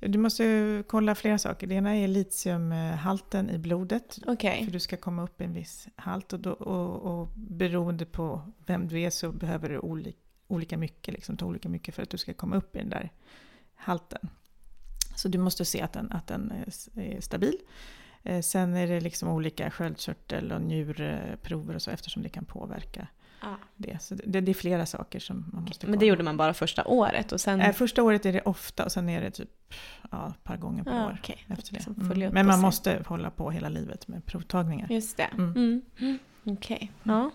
[0.00, 1.66] Du måste kolla flera saker.
[1.66, 4.18] Det ena är litiumhalten i blodet.
[4.26, 4.64] Okej.
[4.64, 6.32] För du ska komma upp i en viss halt.
[6.32, 11.14] Och, då, och, och beroende på vem du är så behöver du olika, olika mycket,
[11.14, 13.12] liksom, ta olika mycket för att du ska komma upp i den där
[13.74, 14.28] halten.
[15.16, 16.52] Så du måste se att den, att den
[16.94, 17.58] är stabil.
[18.22, 23.08] Eh, sen är det liksom olika sköldkörtel och njurprover och så eftersom det kan påverka
[23.40, 23.56] Ja.
[23.76, 24.02] det.
[24.02, 25.90] Så det, det är flera saker som man måste kolla.
[25.90, 27.60] Men det gjorde man bara första året och sen...
[27.60, 29.74] Eh, första året är det ofta och sen är det typ
[30.10, 31.16] ja, ett par gånger per Ja, år.
[31.20, 31.44] okej.
[31.48, 31.78] Efter det.
[31.78, 32.32] Liksom Mm.
[32.34, 34.86] Men man måste hålla på hela livet med provtagningar.
[34.90, 35.22] Just det.
[35.32, 35.50] Mm.
[35.56, 35.82] Mm.
[36.00, 36.18] Mm.
[36.44, 36.92] Okej.
[37.02, 37.30] Ja.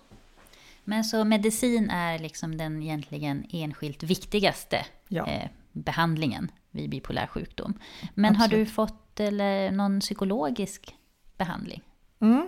[0.83, 5.27] Men så medicin är liksom den egentligen enskilt viktigaste Ja.
[5.27, 7.73] eh, behandlingen vid bipolär sjukdom.
[8.13, 8.67] Men har Absolut.
[8.67, 10.95] du fått eller, någon psykologisk
[11.37, 11.81] behandling?
[12.19, 12.47] Mm.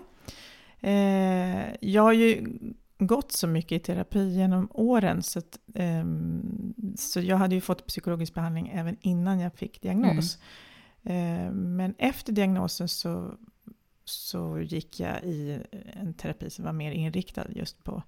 [0.81, 2.47] Eh, jag har ju
[2.97, 7.87] gått så mycket i terapi genom åren så, att, ehm, så jag hade ju fått
[7.87, 10.37] psykologisk behandling även innan jag fick diagnos.
[11.03, 13.37] Eh, men efter diagnosen så,
[14.05, 15.61] så gick jag i
[15.93, 18.03] en terapi som var mer inriktad just på,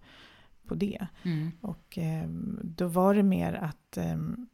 [0.68, 1.08] på det.
[1.24, 1.52] Mm.
[1.62, 4.48] Och ehm, då var det mer att ehm,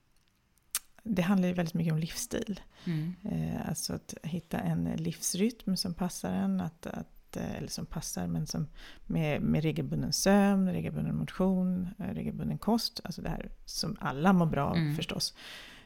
[1.03, 2.59] det handlar ju väldigt mycket om livsstil.
[2.85, 3.13] Mm.
[3.23, 7.07] Eh, alltså att hitta en livsrytm som passar en, att, att,
[7.41, 8.67] eller som passar men som
[9.05, 13.01] med, med regelbunden sömn, regelbunden motion, eh, regelbunden kost.
[13.03, 14.95] Alltså det här som alla mår bra av Mm.
[14.95, 15.35] förstås.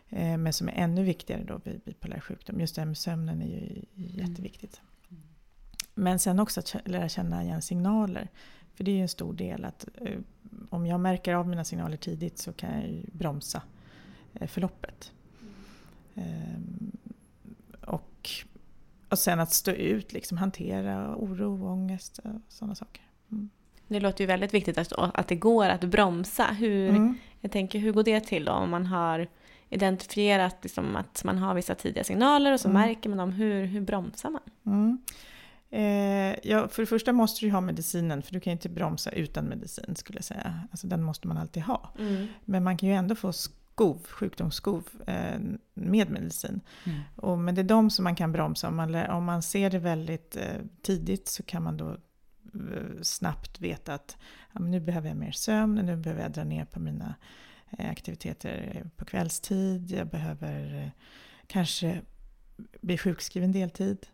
[0.09, 2.59] Eh, men som är ännu viktigare då vid bipolär sjukdom.
[2.59, 4.81] Just det här med sömnen är ju jätteviktigt.
[5.95, 8.29] Men sen också att lära känna igen signaler.
[8.73, 10.19] För det är ju en stor del att eh,
[10.69, 13.61] om jag märker av mina signaler tidigt så kan jag ju bromsa
[14.33, 15.11] eh, förloppet.
[16.15, 17.06] Ehm, och,
[19.09, 23.01] och sen att stå ut, liksom hantera oro, ångest och sådana saker.
[23.31, 23.49] Mm.
[23.87, 26.45] Det låter ju väldigt viktigt att, att det går att bromsa.
[26.45, 27.15] Hur, Mm.
[27.41, 28.51] Jag tänker, hur går det till då?
[28.51, 29.27] Om man har
[29.69, 32.81] identifierat liksom att man har vissa tidiga signaler och så Mm.
[32.81, 33.31] märker man dem.
[33.31, 34.41] Hur, hur bromsar man?
[34.65, 34.97] Mm.
[35.69, 39.11] Eh, ja, för det första måste du ha medicinen, för du kan ju inte bromsa
[39.11, 40.61] utan medicin skulle jag säga.
[40.71, 41.89] Alltså den måste man alltid ha.
[41.99, 42.27] Mm.
[42.45, 43.33] Men man kan ju ändå få
[43.77, 45.39] skov, sjukdomsskov eh,
[45.73, 46.61] med medicin.
[46.85, 46.99] Mm.
[47.15, 48.67] Och, men det är de som man kan bromsa.
[48.67, 53.61] Om man, om man ser det väldigt eh, tidigt så kan man då eh, snabbt
[53.61, 54.17] veta att
[54.53, 57.15] ja, nu behöver jag mer sömn, nu behöver jag dra ner på mina
[57.77, 60.89] aktiviteter på kvällstid, jag behöver eh,
[61.47, 62.01] kanske
[62.81, 64.07] bli sjukskriven deltid.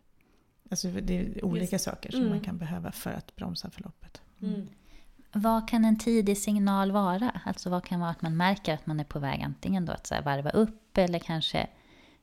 [0.70, 2.30] Alltså det är olika saker som Mm.
[2.30, 4.22] man kan behöva för att bromsa förloppet.
[4.42, 4.66] Mm.
[5.34, 7.40] Vad kan en tidig signal vara?
[7.44, 10.06] Alltså vad kan vara att man märker att man är på väg antingen då att
[10.06, 11.58] så varva upp eller kanske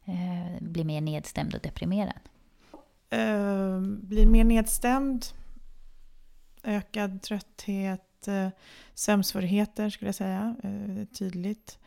[0.05, 2.19] eh, bli mer nedstämd och deprimerad?
[3.09, 5.25] Eh, blir mer nedstämd,
[6.63, 8.49] ökad trötthet, eh,
[8.93, 11.79] sömnsvårigheter skulle jag säga, eh, tydligt.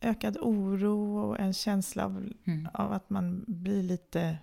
[0.00, 2.68] Ökad oro och en känsla av, Mm.
[2.74, 4.38] av att man blir lite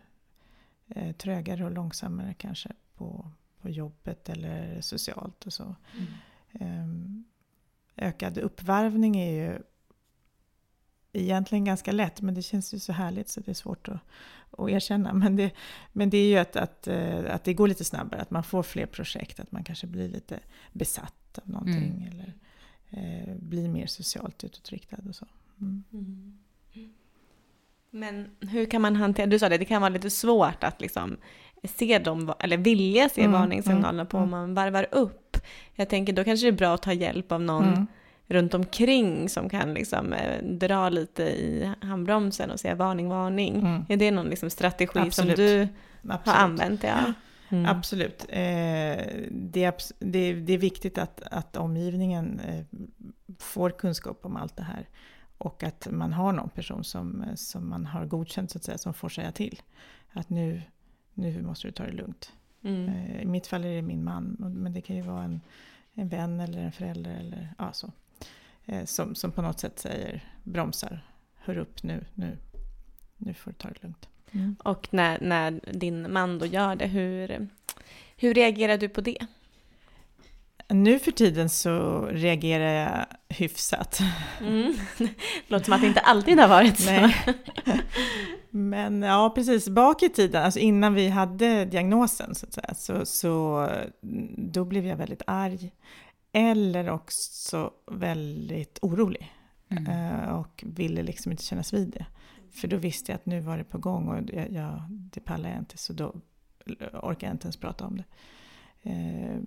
[0.88, 3.32] eh, trögare och långsammare kanske på,
[3.66, 5.76] på jobbet eller socialt och så.
[6.60, 7.24] Ehm,
[7.96, 9.60] ökad uppvarvning är ju
[11.14, 14.00] egentligen ganska lätt, men det känns ju så härligt så det är svårt att,
[14.52, 15.14] att erkänna.
[15.14, 15.52] Men det,
[15.94, 18.64] men det är ju att, att, eh, att det går lite snabbare, att man får
[18.64, 20.40] fler projekt, att man kanske blir lite
[20.74, 22.34] besatt av någonting eller
[22.90, 25.28] eh, blir mer socialt utåtriktad och så.
[25.62, 26.40] Mm.
[27.90, 31.18] Men hur kan man hantera, du sa det, det kan vara lite svårt att liksom
[31.68, 34.24] se dem, eller vilja se Mm, varningssignalerna mm, på mm.
[34.24, 35.38] om man varvar upp.
[35.76, 37.88] Jag tänker då kanske det är bra att ta hjälp av någon Mm.
[38.28, 43.56] runt omkring som kan liksom eh, dra lite i handbromsen och säga varning, varning.
[43.56, 43.86] Mm.
[43.90, 45.36] Är det någon liksom strategi Absolut.
[45.38, 45.68] som du
[46.08, 46.40] har Absolut.
[46.40, 46.84] använt?
[46.84, 47.14] Ja.
[47.50, 47.66] Mm.
[47.66, 48.26] Absolut.
[48.30, 48.38] Eh,
[49.32, 52.66] det, är, abs- det, är, det är viktigt att, att omgivningen eh,
[53.40, 54.88] får kunskap om allt det här.
[55.38, 58.94] Och att man har någon person som, som man har godkänt så att säga, som
[58.94, 59.62] får säga till.
[60.14, 60.62] Att nu,
[61.16, 62.32] nu måste du ta det lugnt.
[62.64, 62.90] Mm.
[62.90, 65.42] Eh, I mitt fall är det min man, men det kan ju vara en,
[65.94, 67.92] en vän eller en förälder eller ja, så.
[68.66, 71.00] Eh, som, som på något sätt säger, bromsar,
[71.36, 72.38] hör upp nu, nu,
[73.18, 74.10] nu får du ta det lugnt.
[74.32, 74.56] Mm.
[74.64, 77.48] Och när, när din man då gör det, hur,
[78.18, 79.28] hur reagerar du på det?
[80.68, 83.06] Nu för tiden så reagerar jag
[83.38, 84.00] hyfsat.
[84.42, 84.74] Mm.
[85.48, 86.92] Låter som att det inte alltid har varit så.
[86.92, 87.16] Nej.
[88.50, 89.70] Men ja, precis.
[89.70, 93.70] Bak i tiden, alltså innan vi hade diagnosen så att säga, så, så
[94.38, 95.72] då blev jag väldigt arg.
[96.32, 99.34] Eller också väldigt orolig.
[99.70, 99.88] Mm.
[99.88, 102.06] Eh, och ville liksom inte kännas vid det.
[102.52, 105.50] För då visste jag att nu var det på gång och jag, jag, det pallar
[105.50, 105.78] jag inte.
[105.78, 106.16] Så då
[106.94, 108.04] orkar jag inte ens prata om det.
[108.86, 109.38] Eh,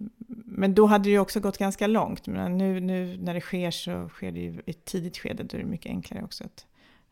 [0.44, 2.26] Men då hade det ju också gått ganska långt.
[2.26, 5.42] Men nu, nu när det sker så sker det ju i ett tidigt skede.
[5.42, 6.66] Då är det mycket enklare också att,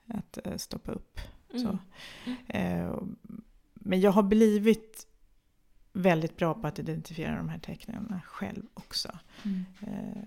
[0.06, 1.20] att eh, stoppa upp.
[1.52, 1.78] Så.
[2.46, 2.98] Eh,
[3.74, 5.06] Men jag har blivit
[5.92, 9.18] väldigt bra på att identifiera de här tecknen själv också.
[9.44, 9.64] Mm.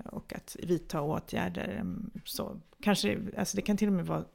[0.06, 1.68] Och att vidta åtgärder.
[1.82, 4.26] mm, Så, kanske, alltså det kan till och med vara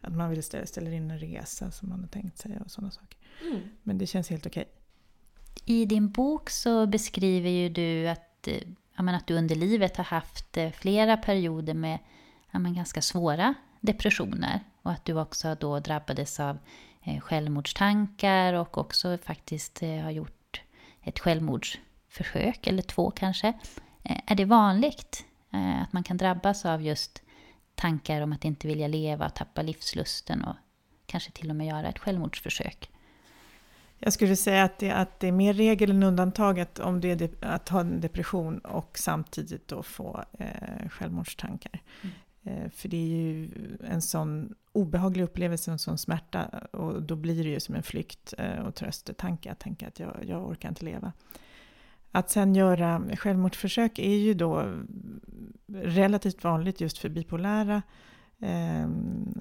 [0.00, 2.90] att man vill ställa, ställa in en resa som man har tänkt sig och sådana
[2.90, 3.18] saker.
[3.42, 3.60] Mm.
[3.82, 4.64] Men det känns helt okej.
[5.64, 10.04] I din bok så beskriver ju du att, eh, menar, att du under livet har
[10.04, 11.98] haft eh, flera perioder med
[12.50, 14.60] menar, ganska svåra depressioner.
[14.82, 16.58] Och att du också då drabbades av
[17.02, 20.62] eh, självmordstankar och också faktiskt har gjort
[21.02, 23.52] ett självmordsförsök, eller två kanske.
[24.02, 25.24] Är det vanligt
[25.82, 27.22] att man kan drabbas av just
[27.74, 30.56] tankar om att inte vilja leva, tappa livslusten och
[31.06, 32.90] kanske till och med göra ett självmordsförsök?
[33.98, 37.22] Jag skulle säga att det, att det är mer regel än undantag att, om det
[37.22, 41.82] är att ha en depression och samtidigt då få eh, självmordstankar.
[42.42, 43.50] Eh, för det är ju
[43.88, 48.34] en sån obehaglig upplevelse, en sån smärta och då blir det ju som en flykt
[48.38, 51.12] eh, och tröstetanke att tänka att jag, jag orkar inte leva.
[52.10, 54.74] Att sen göra självmordsförsök är ju då
[55.66, 57.82] relativt vanligt just för bipolära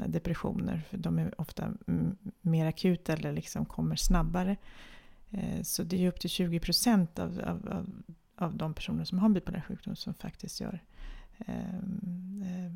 [0.07, 0.81] depressioner.
[0.89, 1.73] För de är ofta
[2.41, 4.57] mer akuta eller liksom kommer snabbare.
[5.31, 8.03] Eh, så det är upp till 20 procent av, av, av,
[8.35, 10.83] av de personer som har bipolär sjukdom som faktiskt gör
[11.37, 12.71] eh, eh,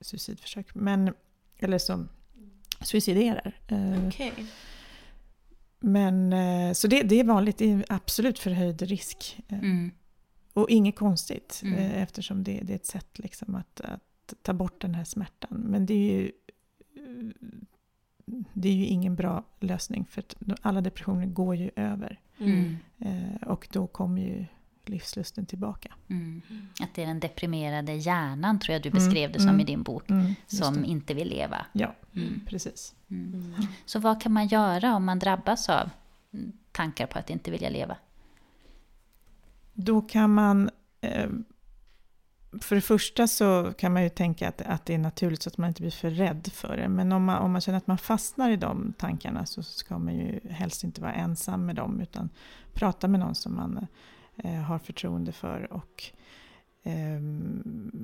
[0.00, 0.74] suicidförsök.
[0.74, 1.14] Men,
[1.58, 2.08] eller som
[2.80, 3.60] suiciderar.
[3.68, 4.32] Eh, Okej.
[5.80, 9.40] Men, eh, så det, det är vanligt, det är absolut förhöjd risk.
[9.48, 9.90] Mm.
[10.52, 11.78] Och inget konstigt Mm.
[11.78, 14.00] eftersom det, det är ett sätt liksom att, att
[14.42, 15.50] ta bort den här smärtan.
[15.50, 16.32] Men det är ju,
[18.52, 22.20] det är ju ingen bra lösning för att alla depressioner går ju över.
[22.38, 22.76] Mm.
[22.98, 24.44] Eh, Och då kommer ju
[24.84, 25.94] livslusten tillbaka.
[26.08, 26.42] Mm.
[26.80, 29.60] Att det är den deprimerade hjärnan, tror jag du Mm, beskrev det som mm.
[29.60, 31.66] i din bok, Mm, som inte vill leva.
[31.72, 32.40] Ja, Mm.
[32.46, 32.94] precis.
[33.86, 35.90] Så vad kan man göra om man drabbas av
[36.72, 37.96] tankar på att inte vilja leva?
[39.74, 40.70] Då kan man...
[41.00, 41.28] Eh,
[42.60, 45.58] för det första så kan man ju tänka att, att det är naturligt så att
[45.58, 46.88] man inte blir för rädd för det.
[46.88, 50.14] Men om man, om man känner att man fastnar i de tankarna så ska man
[50.14, 52.30] ju helst inte vara ensam med dem utan
[52.72, 53.86] prata med någon som man
[54.36, 55.72] eh, har förtroende för.
[55.72, 56.04] Och,
[56.82, 57.20] eh,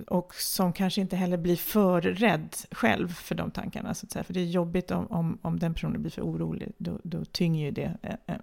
[0.07, 3.95] och som kanske inte heller blir för rädd själv för de tankarna.
[3.95, 4.25] Så att säga.
[4.25, 6.73] För det är jobbigt om, om, om den personen blir för orolig.
[6.79, 7.97] Då, då tynger ju det.
[8.03, 8.41] Eh, eh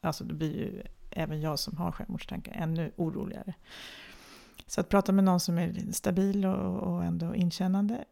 [0.00, 3.54] alltså då blir ju även jag som har självmordstankar ännu oroligare.
[4.68, 8.04] Så att prata med någon som är stabil och, och ändå inkännande.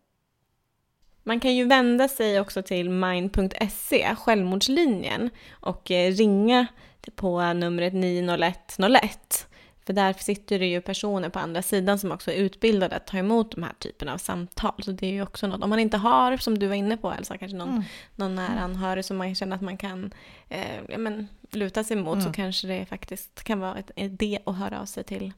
[1.22, 6.66] Man kan ju vända sig också till mind.se, självmordslinjen, och eh, ringa
[7.14, 9.48] på numret 90101.
[9.86, 13.18] För där sitter det ju personer på andra sidan som också är utbildade att ta
[13.18, 14.82] emot de här typerna av samtal.
[14.82, 17.12] Så det är ju också något, om man inte har, som du var inne på
[17.12, 17.82] Elsa, kanske någon, mm.
[18.14, 20.14] någon nära anhörig som man känner att man kan
[20.48, 22.24] eh, ja, men, luta sig mot, mm.
[22.26, 25.32] så kanske det faktiskt kan vara en idé att höra av sig till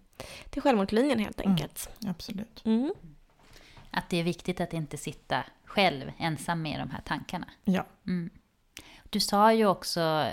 [0.51, 1.91] till självmordslinjen helt mm, enkelt.
[2.03, 2.63] Mm, absolut.
[2.65, 2.95] Mm.
[3.91, 7.49] Att det är viktigt att inte sitta själv ensam med de här tankarna.
[7.65, 7.87] Ja.
[8.07, 8.31] Mm.
[9.11, 10.27] Du sa ju också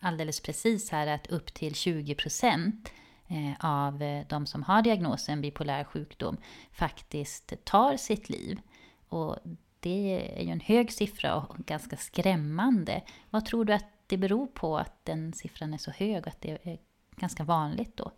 [0.00, 2.92] alldeles precis här att upp till 20 procent
[3.28, 6.36] eh, av eh, de som har diagnosen bipolär sjukdom
[6.72, 8.60] faktiskt tar sitt liv.
[9.08, 9.36] Och
[9.80, 13.02] det är ju en hög siffra och ganska skrämmande.
[13.30, 16.40] Vad tror du att det beror på att den siffran är så hög och att
[16.40, 16.78] det är
[17.16, 18.12] ganska vanligt då?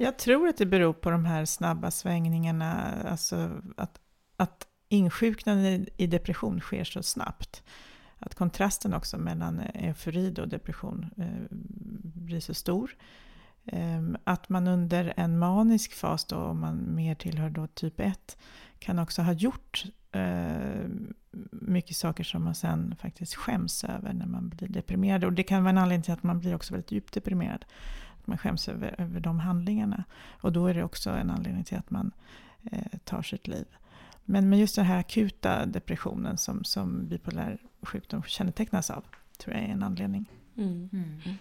[0.00, 4.00] Jag tror att det beror på de här snabba svängningarna, alltså att,
[4.36, 7.62] att insjuknande i depression sker så snabbt.
[8.18, 11.56] Att kontrasten också mellan eh, eufori och depression eh,
[12.14, 12.96] blir så stor.
[13.64, 18.38] Eh, att man under en manisk fas, då, om man mer tillhör då typ 1,
[18.78, 20.88] kan också ha gjort eh,
[21.50, 25.24] mycket saker som man sen faktiskt skäms över när man blir deprimerad.
[25.24, 27.64] Och det kan vara en anledning till att man blir också väldigt djupt deprimerad
[28.28, 30.04] man skäms över, över de handlingarna.
[30.40, 32.12] Och då är det också en anledning till att man
[32.72, 33.66] eh, tar sitt liv.
[34.24, 39.04] Men, men just den här akuta depressionen som, som bipolär sjukdom kännetecknas av,
[39.38, 40.26] tror jag är en anledning.
[40.56, 40.90] Mm.
[40.92, 41.38] Mm.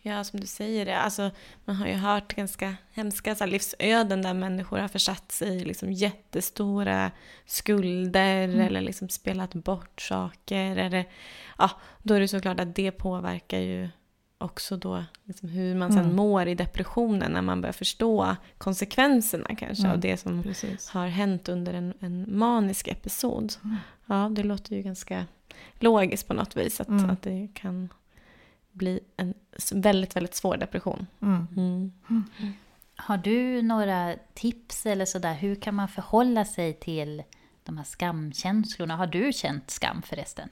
[0.00, 0.98] Ja, som du säger, det.
[0.98, 1.30] Alltså,
[1.64, 5.64] man har ju hört ganska hemska så här, livsöden där människor har försatt sig i
[5.64, 7.10] liksom, jättestora
[7.46, 8.60] skulder mm.
[8.60, 10.76] eller liksom spelat bort saker.
[10.76, 11.08] Eller,
[11.58, 11.70] ja,
[12.02, 13.88] då är det såklart att det påverkar ju
[14.38, 16.16] också då liksom hur man sen mm.
[16.16, 19.92] mår i depressionen när man börjar förstå konsekvenserna kanske mm.
[19.92, 20.88] av det som Precis.
[20.88, 23.54] har hänt under en, en manisk episod.
[23.64, 23.76] Mm.
[24.06, 25.26] Ja, det låter ju ganska
[25.78, 27.10] logiskt på något vis att, mm.
[27.10, 27.88] att det kan
[28.72, 29.34] bli en
[29.72, 31.06] väldigt, väldigt svår depression.
[31.22, 31.46] Mm.
[31.56, 31.92] Mm.
[32.96, 37.22] Har du några tips eller sådär, hur kan man förhålla sig till
[37.64, 38.96] de här skamkänslorna?
[38.96, 40.48] Har du känt skam förresten?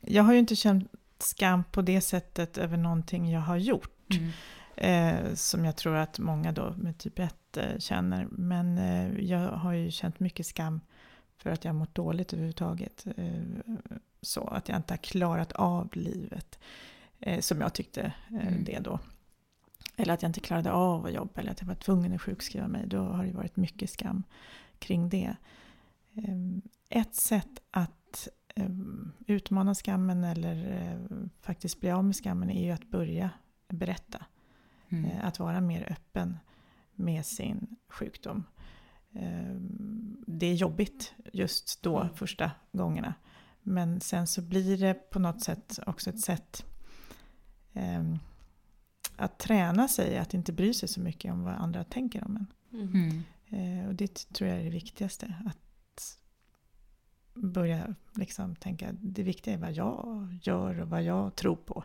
[0.00, 0.90] Jag har ju inte känt
[1.24, 4.08] skam på det sättet över någonting jag har gjort.
[4.10, 4.30] Mm.
[4.76, 8.26] Eh, som jag tror att många då med typ 1 eh, känner.
[8.30, 10.80] Men eh, jag har ju känt mycket skam
[11.36, 13.06] för att jag har mått dåligt överhuvudtaget.
[13.16, 13.74] Eh,
[14.22, 16.58] så att jag inte har klarat av livet
[17.20, 18.64] eh, som jag tyckte eh, mm.
[18.64, 18.98] det då.
[19.96, 22.68] Eller att jag inte klarade av att jobba eller att jag var tvungen att sjukskriva
[22.68, 22.86] mig.
[22.86, 24.22] Då har det varit mycket skam
[24.78, 25.36] kring det.
[26.88, 28.28] Ett sätt att
[29.26, 33.30] utmana skammen eller eh, faktiskt bli av med skammen är ju att börja
[33.68, 34.24] berätta.
[34.88, 35.04] Mm.
[35.04, 36.38] Eh, att vara mer öppen
[36.94, 38.44] med sin sjukdom.
[40.26, 42.14] Det är jobbigt just då, mm.
[42.14, 43.14] första gångerna.
[43.62, 46.64] Men sen så blir det på något sätt också ett sätt
[49.16, 52.46] att träna sig att inte bry sig så mycket om vad andra tänker om en.
[52.80, 53.88] Mm.
[53.88, 55.34] Och det tror jag är det viktigaste.
[55.46, 55.58] Att
[57.34, 61.84] börja liksom tänka det viktiga är vad jag gör och vad jag tror på.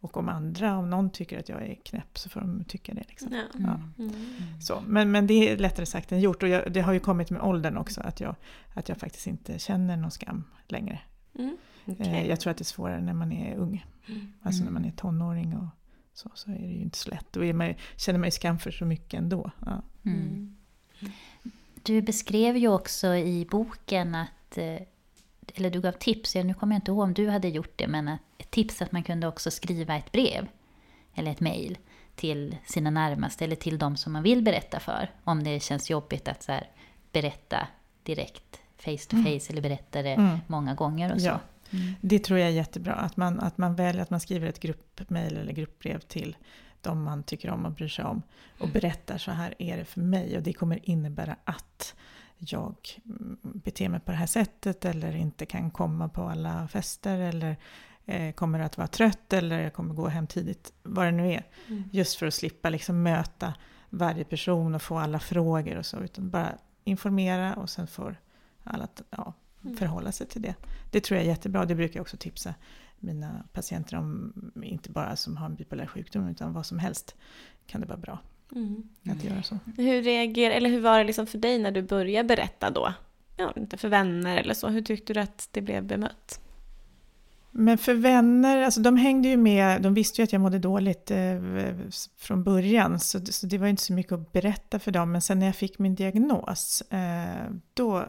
[0.00, 3.04] Och om andra, om någon tycker att jag är knäpp så får de tycka det.
[3.08, 3.32] Liksom.
[3.32, 3.42] Ja.
[3.52, 3.80] Ja.
[3.98, 4.14] Mm.
[4.60, 7.30] Så, men, men det är lättare sagt än gjort och jag, det har ju kommit
[7.30, 8.36] med åldern också att jag,
[8.74, 11.00] att jag faktiskt inte känner någon skam längre.
[11.38, 11.56] Mm.
[11.86, 12.06] Okay.
[12.06, 13.86] Eh, jag tror att det är svårare när man är ung.
[14.08, 14.32] Mm.
[14.42, 15.66] Alltså när man är tonåring och
[16.12, 17.26] så, så är det ju inte så lätt.
[17.30, 19.50] Då är man, känner man ju skam för så mycket ändå.
[19.66, 19.82] Ja.
[21.82, 24.82] Du beskrev ju också i boken att, eh,
[25.54, 28.08] eller du gav tips, nu kommer jag inte ihåg om du hade gjort det, men
[28.38, 30.48] ett tips att man kunde också skriva ett brev
[31.14, 31.78] eller ett mejl
[32.14, 35.10] till sina närmaste eller till de som man vill berätta för.
[35.24, 36.60] Om det känns jobbigt att så
[37.12, 37.68] berätta
[38.02, 39.24] direkt face to mm.
[39.24, 39.40] face mm.
[39.48, 40.38] eller berätta det mm.
[40.46, 41.26] många gånger och så.
[41.26, 41.40] Ja.
[41.70, 41.94] Mm.
[42.00, 45.36] Det tror jag är jättebra, att man, att man väljer att man skriver ett gruppmejl
[45.36, 46.36] eller gruppbrev till
[46.82, 48.22] de man tycker om och bryr sig om.
[48.54, 48.72] Och mm.
[48.72, 51.94] berättar så här är det för mig och det kommer innebära att
[52.38, 52.74] jag
[53.04, 57.56] mm, beter mig på det här sättet eller inte kan komma på alla fester eller,
[58.06, 61.46] eh, kommer att vara trött eller jag kommer gå hem tidigt, vad det nu är.
[61.68, 61.84] Mm.
[61.92, 63.54] Just för att slippa liksom möta
[63.90, 66.52] varje person och få alla frågor och så, utan bara
[66.84, 68.16] informera och sen får
[68.64, 69.76] alla ja, Mm.
[69.76, 70.54] förhålla sig till det.
[70.90, 72.54] Det tror jag är jättebra, det brukar jag också tipsa
[73.00, 74.32] mina patienter om,
[74.62, 77.14] inte bara som har en bipolär sjukdom, utan vad som helst
[77.66, 78.18] kan det vara bra
[78.52, 78.88] Mm.
[79.10, 79.58] att göra så.
[79.76, 82.92] Hur reagerar, eller hur var det liksom för dig när du började berätta då?
[83.36, 84.68] Ja, inte för vänner eller så.
[84.68, 86.40] Hur tyckte du att det blev bemött?
[87.50, 91.10] Men för vänner, alltså de hängde ju med, de visste ju att jag mådde dåligt
[91.10, 91.40] eh,
[92.16, 95.12] från början, så, så det var inte så mycket att berätta för dem.
[95.12, 98.06] Men sen när jag fick min diagnos, eh, då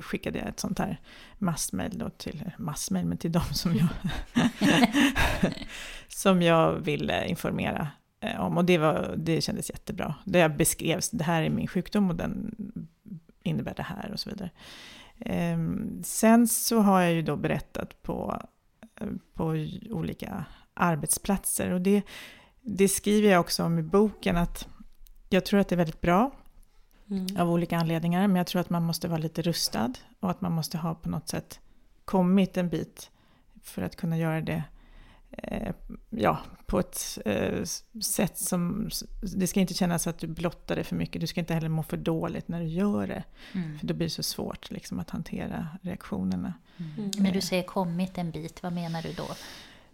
[0.00, 1.00] skickade jag ett sånt här
[1.38, 3.88] massmail då till, massmail, men till dem som jag,
[6.08, 7.88] som jag ville informera
[8.20, 8.56] eh, om.
[8.56, 10.14] Och det, var, det kändes jättebra.
[10.24, 12.54] Det jag beskrevs, det här är min sjukdom och den
[13.42, 14.50] innebär det här och så vidare.
[15.18, 18.42] Ehm, sen så har jag ju då berättat på,
[19.34, 19.44] på
[19.90, 22.02] olika arbetsplatser och det,
[22.60, 24.68] det skriver jag också om i boken att
[25.28, 26.30] jag tror att det är väldigt bra
[27.10, 27.26] Mm.
[27.36, 30.52] av olika anledningar men jag tror att man måste vara lite rustad och att man
[30.52, 31.60] måste ha på något sätt
[32.04, 33.10] kommit en bit
[33.62, 34.62] för att kunna göra det
[35.30, 35.74] eh,
[36.10, 37.64] ja, på ett eh,
[38.02, 38.90] sätt som...
[39.20, 41.20] Det ska inte kännas att du blottar det för mycket.
[41.20, 43.24] Du ska inte heller må för dåligt när du gör det.
[43.52, 43.78] Mm.
[43.78, 46.54] För då blir det så svårt liksom, att hantera reaktionerna.
[46.76, 47.10] Mm.
[47.16, 49.26] När du säger kommit en bit, vad menar du då?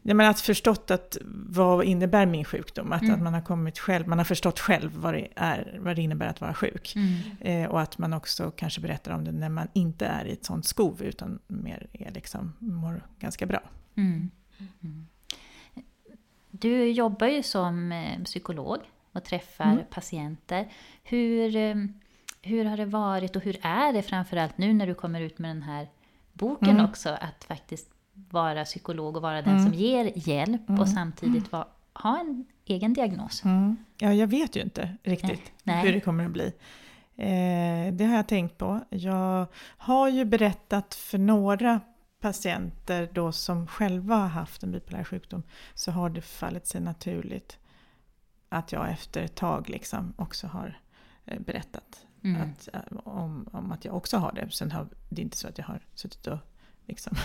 [0.08, 1.16] Ja, men att förstått att
[1.48, 2.92] vad innebär min sjukdom?
[2.92, 3.14] Att, Mm.
[3.14, 6.26] att man har kommit själv, man har förstått själv vad det, är, vad det innebär
[6.26, 6.94] att vara sjuk.
[6.96, 7.18] Mm.
[7.40, 10.44] Eh, och att man också kanske berättar om det när man inte är i ett
[10.44, 13.60] sånt skov utan mer är liksom, mår ganska bra.
[13.96, 14.30] Mm.
[16.50, 18.78] Du jobbar ju som eh, psykolog
[19.12, 19.84] och träffar Mm.
[19.90, 20.68] patienter.
[21.02, 21.74] Hur, eh,
[22.42, 25.50] hur har det varit och hur är det framförallt nu när du kommer ut med
[25.50, 25.88] den här
[26.32, 26.84] boken Mm.
[26.84, 27.90] också att faktiskt
[28.30, 29.64] vara psykolog och vara den Mm.
[29.64, 30.80] som ger hjälp Mm.
[30.80, 33.42] och samtidigt va, ha en egen diagnos?
[33.98, 35.28] Ja, jag vet ju inte riktigt
[35.62, 35.76] Nej.
[35.76, 35.86] Nej.
[35.86, 36.52] hur det kommer att bli.
[37.16, 38.80] Eh, det har jag tänkt på.
[38.90, 41.80] Jag har ju berättat för några
[42.20, 45.42] patienter då som själva har haft en bipolär sjukdom
[45.74, 47.58] så har det fallit sig naturligt
[48.48, 50.80] att jag efter ett tag liksom också har
[51.24, 52.42] eh, berättat Mm.
[52.42, 54.50] att, eh, om, om att jag också har det.
[54.50, 56.38] Sen har det är inte så att jag har suttit och
[56.86, 57.16] liksom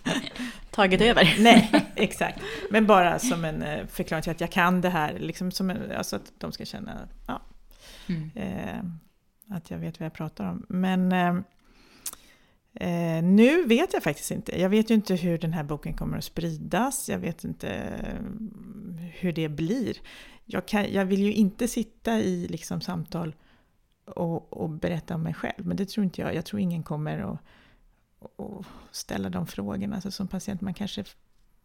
[0.70, 1.36] Tagit över?
[1.42, 2.40] Nej, exakt.
[2.70, 5.92] Men bara som en eh, förklaring till att jag kan det här, liksom som en,
[5.92, 7.42] alltså att de ska känna ja,
[8.08, 8.30] Mm.
[8.34, 8.84] eh,
[9.56, 10.66] att jag vet vad jag pratar om.
[10.68, 11.36] Men eh,
[12.74, 14.60] eh, nu vet jag faktiskt inte.
[14.60, 17.08] Jag vet ju inte hur den här boken kommer att spridas.
[17.08, 18.24] Jag vet inte eh,
[19.18, 19.96] hur det blir.
[20.44, 23.34] Jag, kan, jag vill ju inte sitta i liksom, samtal
[24.06, 25.66] och, och berätta om mig själv.
[25.66, 26.34] Men det tror inte jag.
[26.34, 27.38] Jag tror ingen kommer att
[28.36, 29.94] och ställa de frågorna.
[29.94, 31.04] Alltså som patient, man kanske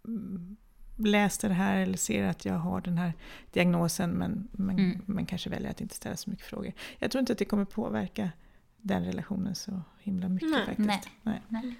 [0.07, 0.55] mm,
[0.97, 3.13] läser det här eller ser att jag har den här
[3.51, 5.01] diagnosen men, men, Mm.
[5.05, 6.73] men kanske väljer att inte ställa så mycket frågor.
[6.99, 8.29] Jag tror inte att det kommer påverka
[8.77, 10.65] den relationen så himla mycket Nej.
[10.65, 11.09] faktiskt.
[11.23, 11.41] Nej.
[11.49, 11.75] Nej.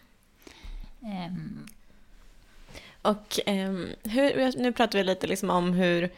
[1.02, 1.66] Ehm,
[3.02, 6.10] Och ehm, hur, nu pratar vi lite liksom om hur,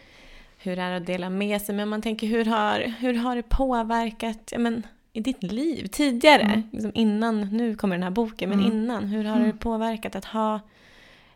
[0.58, 3.36] hur det är att dela med sig, men om man tänker hur har, hur har
[3.36, 6.42] det påverkat ja, men, i ditt liv tidigare?
[6.42, 6.62] Mm.
[6.72, 8.72] Liksom innan, nu kommer den här boken, men Mm.
[8.72, 9.48] innan, hur har Mm.
[9.52, 10.60] det påverkat att ha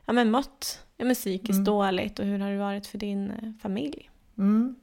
[0.06, 1.64] ja, men, mått ja, men, psykiskt Mm.
[1.64, 4.10] dåligt och hur har det varit för din eh, familj?
[4.38, 4.76] Mm.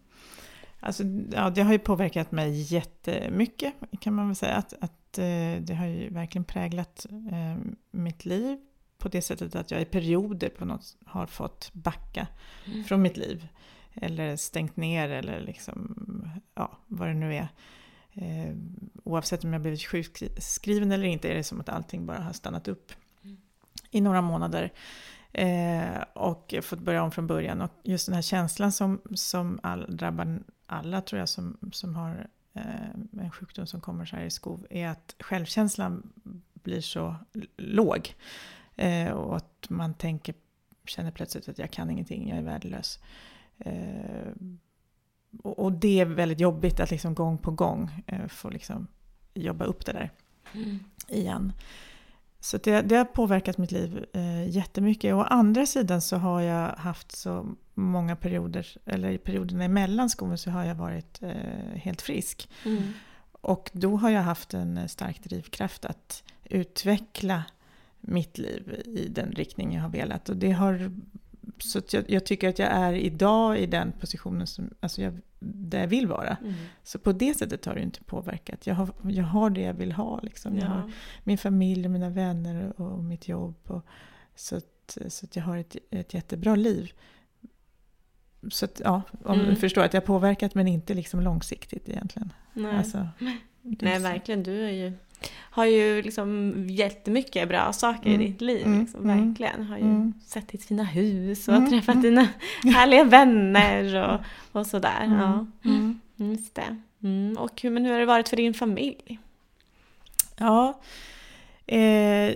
[0.81, 4.55] Alltså, ja, det har ju påverkat mig jättemycket kan man väl säga.
[4.55, 8.59] Att, att, eh, det har ju verkligen präglat eh, mitt liv
[8.99, 12.27] på det sättet att jag i perioder på något har fått backa
[12.89, 13.49] från mitt liv.
[13.95, 15.97] Eller stängt ner eller liksom,
[16.55, 17.49] ja, vad det nu är.
[18.21, 18.55] Eh,
[19.05, 22.69] oavsett om jag blivit sjukskriven eller inte är det som att allting bara har stannat
[22.69, 22.93] upp
[23.91, 24.73] i några månader.
[25.33, 27.61] Eh, och fått börja om från början.
[27.61, 32.27] Och just den här känslan som, som all, drabbar alla tror jag som, som har
[32.55, 36.13] eh, en sjukdom som kommer så här i skov är att självkänslan
[36.55, 37.17] blir så
[37.57, 38.15] låg.
[38.77, 40.35] Eh, och att man tänker,
[40.85, 42.99] känner plötsligt att jag kan ingenting, jag är värdelös.
[43.59, 44.33] Eh,
[45.43, 48.87] och, och det är väldigt jobbigt att liksom gång på gång eh, få liksom
[49.35, 50.11] jobba upp det där
[51.09, 51.53] igen.
[52.41, 55.15] Så det, det har påverkat mitt liv eh, jättemycket.
[55.15, 60.39] Å andra sidan så har jag haft så många perioder, eller i perioderna emellan skolan
[60.39, 62.51] så har jag varit eh, helt frisk.
[62.65, 62.83] Mm.
[63.41, 67.45] Och då har jag haft en stark drivkraft att utveckla
[68.01, 70.29] mitt liv i den riktning jag har velat.
[70.29, 70.93] Och det har,
[71.59, 75.81] så jag, jag tycker att jag är idag i den positionen som, alltså jag, där
[75.81, 76.37] jag vill vara.
[76.43, 76.55] Mm.
[76.83, 78.67] Så på det sättet har det inte påverkat.
[78.67, 80.21] Jag har, jag har det jag vill ha.
[80.23, 80.59] Liksom.
[80.59, 80.91] Jag har Ja.
[81.25, 83.57] min familj och mina vänner och mitt jobb.
[83.67, 83.87] Och,
[84.35, 86.93] så att, så att jag har ett, ett jättebra liv.
[88.51, 89.47] Så att, ja, om Mm.
[89.51, 92.33] du förstår att jag har påverkat men inte liksom långsiktigt egentligen.
[92.53, 93.09] Nej, Alltså,
[93.63, 94.43] Nej verkligen.
[94.43, 94.93] Du är ju,
[95.51, 98.21] har ju liksom jättemycket bra saker Mm.
[98.21, 98.67] i ditt liv.
[98.67, 98.81] Mm.
[98.81, 99.27] Liksom, Mm.
[99.29, 99.63] verkligen.
[99.67, 100.13] Har ju Mm.
[100.27, 101.71] sett ditt fina hus och Mm.
[101.71, 102.29] träffat dina
[102.65, 104.21] härliga vänner och,
[104.61, 105.05] och sådär.
[105.05, 105.19] Mm.
[105.19, 106.01] Ja, Mm.
[106.17, 106.77] just det.
[107.03, 107.37] Mm.
[107.39, 109.19] Och hur, men hur har det varit för din familj?
[110.37, 110.81] Ja,
[111.67, 112.35] eh,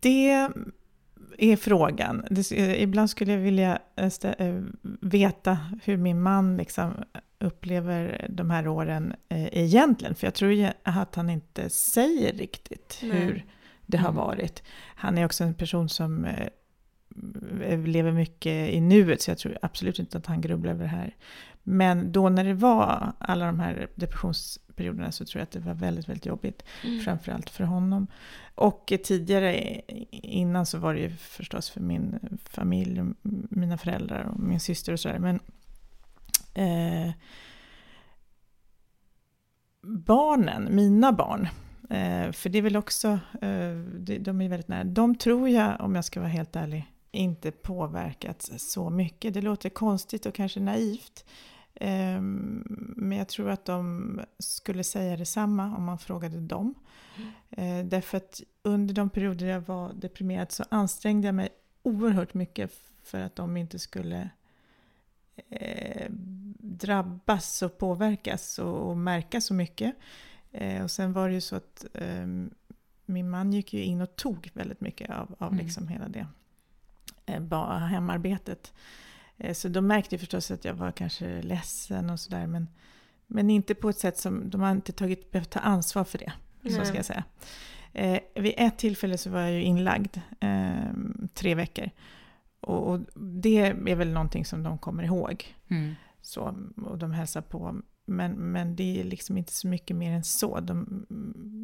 [0.00, 0.48] det
[1.38, 2.24] är frågan.
[2.52, 4.60] Eh, ibland skulle jag vilja eh, eh,
[5.00, 6.92] veta hur min man liksom
[7.42, 10.14] upplever de här åren eh, egentligen.
[10.14, 13.10] För jag tror att han inte säger riktigt Nej.
[13.10, 13.44] hur
[13.86, 14.16] det har Mm.
[14.24, 14.62] varit.
[14.94, 19.98] Han är också en person som eh, lever mycket i nuet, så jag tror absolut
[19.98, 21.16] inte att han grubblar över det här.
[21.62, 25.74] Men då när det var alla de här depressionsperioderna så tror jag att det var
[25.74, 26.62] väldigt, väldigt jobbigt.
[27.04, 28.06] Framförallt för honom.
[28.54, 29.80] Och tidigare
[30.10, 33.02] innan så var det ju förstås för min familj,
[33.50, 35.18] mina föräldrar och min syster och sådär.
[35.18, 35.40] Men
[36.54, 37.10] eh,
[39.82, 41.48] barnen, mina barn,
[41.90, 43.08] eh, för det är väl också,
[43.42, 46.92] eh, de, de är väldigt nära, de tror jag, om jag ska vara helt ärlig,
[47.10, 49.34] inte påverkats så mycket.
[49.34, 51.24] Det låter konstigt och kanske naivt.
[51.74, 56.74] Eh, men jag tror att de skulle säga detsamma om man frågade dem.
[57.50, 61.48] Eh, Därför att under de perioder jag var deprimerad så ansträngde jag mig
[61.82, 62.72] oerhört mycket
[63.02, 64.30] för att de inte skulle
[65.50, 66.06] eh,
[66.58, 69.94] drabbas och påverkas och, och märka så mycket.
[70.52, 72.26] Eh, och sen var det ju så att eh,
[73.06, 75.64] min man gick ju in och tog väldigt mycket av, av Mm.
[75.64, 76.26] liksom hela det
[77.26, 78.72] eh, hemarbetet.
[79.38, 82.46] Eh, så de märkte ju förstås att jag var kanske ledsen och sådär.
[82.46, 82.68] Men,
[83.26, 86.32] men inte på ett sätt som, de har inte tagit, behövt ta ansvar för det.
[86.70, 87.24] Så ska jag säga.
[87.92, 90.16] Eh, vid ett tillfälle så var jag ju inlagd
[91.34, 91.90] tre veckor.
[92.62, 95.54] Och, och det är väl någonting som de kommer ihåg.
[95.68, 95.94] Mm.
[96.20, 96.54] Så,
[96.86, 97.80] och de hälsar på.
[98.04, 100.60] Men, men det är liksom inte så mycket mer än så.
[100.60, 101.06] De,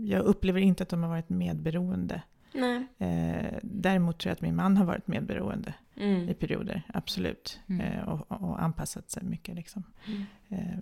[0.09, 2.23] jag upplever inte att de har varit medberoende.
[2.55, 2.87] Nej.
[2.99, 6.35] Eh, däremot tror jag att min man har varit medberoende i Mm.
[6.35, 7.61] perioder, absolut.
[7.69, 7.81] Mm.
[7.81, 9.55] Eh, och, och anpassat sig mycket.
[9.55, 9.83] Liksom.
[10.07, 10.25] Mm.
[10.49, 10.79] Eh,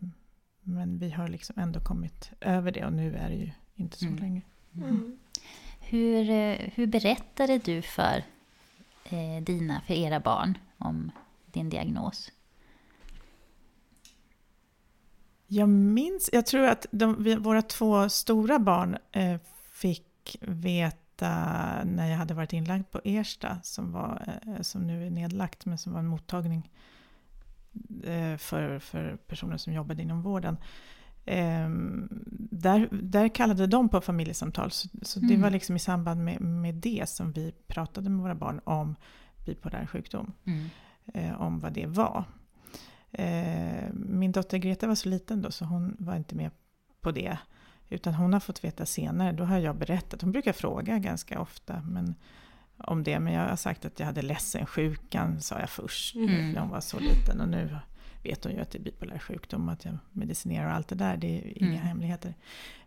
[0.62, 4.06] men vi har liksom ändå kommit över det och nu är det ju inte så
[4.06, 4.18] Mm.
[4.18, 4.42] länge.
[4.74, 5.18] Mm.
[5.80, 8.22] Hur, eh, hur berättade du för
[9.10, 11.10] eh, dina, för era barn om
[11.46, 12.30] din diagnos?
[15.46, 19.36] Jag minns, jag tror att de, vi, våra två stora barn eh,
[19.72, 21.30] fick veta
[21.84, 25.78] när jag hade varit inlagd på Ersta, som, var, eh, som nu är nedlagt, men
[25.78, 26.70] som var en mottagning
[28.04, 30.56] eh, för, för personer som jobbade inom vården.
[31.26, 31.68] Eh,
[32.50, 35.40] där, där kallade de på familjesamtal, så, så det Mm.
[35.42, 38.96] var liksom i samband med, med det som vi pratade med våra barn om
[39.46, 40.66] bipolär sjukdom Mm.
[41.14, 42.24] eh, om vad det var.
[43.12, 46.50] Eh, min dotter Greta var så liten då så hon var inte med
[47.00, 47.38] på det.
[47.88, 50.22] Utan hon har fått veta senare, då har jag berättat.
[50.22, 52.14] Hon brukar fråga ganska ofta men,
[52.76, 53.20] om det.
[53.20, 56.14] Men jag har sagt att jag hade ledsensjukan, sa jag först.
[56.16, 56.52] Mm.
[56.52, 57.40] När hon var så liten.
[57.40, 57.78] Och nu
[58.26, 61.16] vet hon ju att det är bipolär sjukdom, att jag medicinerar och allt det där.
[61.16, 61.86] Det är inga Mm.
[61.86, 62.34] hemligheter.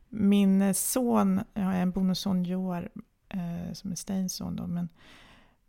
[0.09, 2.89] Min son, jag har en bonusson Joar,
[3.29, 4.67] eh, som är Steins son då.
[4.67, 4.89] Men,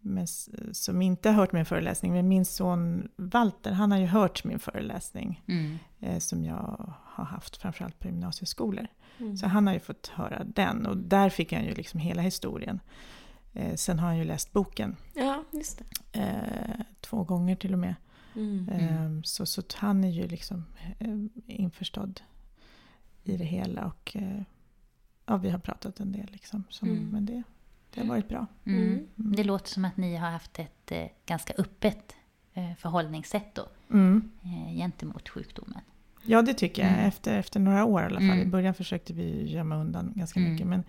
[0.01, 0.27] men,
[0.73, 2.13] som inte har hört min föreläsning.
[2.13, 5.43] Men min son Walter, han har ju hört min föreläsning.
[5.49, 5.79] Mm.
[6.01, 8.87] Eh, som jag har haft framförallt på gymnasieskolor.
[9.19, 9.37] Mm.
[9.37, 10.87] Så han har ju fått höra den.
[10.87, 12.81] Och där fick han ju liksom hela historien.
[13.53, 14.97] Eh, sen har han ju läst boken.
[15.15, 15.79] Ja, just
[16.13, 16.21] det.
[16.21, 17.95] Eh, två gånger till och med.
[18.37, 18.69] Mm.
[18.69, 20.65] Eh, så, så att han är ju liksom
[20.99, 21.17] eh,
[21.47, 22.21] införstådd
[23.25, 23.85] i det hela.
[23.87, 24.43] Och eh,
[25.27, 26.65] ja, vi har pratat en del liksom.
[26.69, 27.09] Så, Mm.
[27.09, 27.43] Men det,
[27.95, 28.47] det har varit bra.
[28.65, 28.83] Mm.
[28.89, 29.07] Mm.
[29.17, 32.17] Det låter som att ni har haft ett eh, ganska öppet
[32.55, 34.31] eh, förhållningssätt då, Mm.
[34.43, 35.81] eh, gentemot sjukdomen.
[36.23, 36.93] Ja, det tycker jag.
[36.93, 37.05] Mm.
[37.05, 38.31] Efter, efter några år i alla fall.
[38.31, 38.41] Mm.
[38.43, 40.53] I början försökte vi gömma undan ganska Mm.
[40.53, 40.67] mycket.
[40.67, 40.85] Men,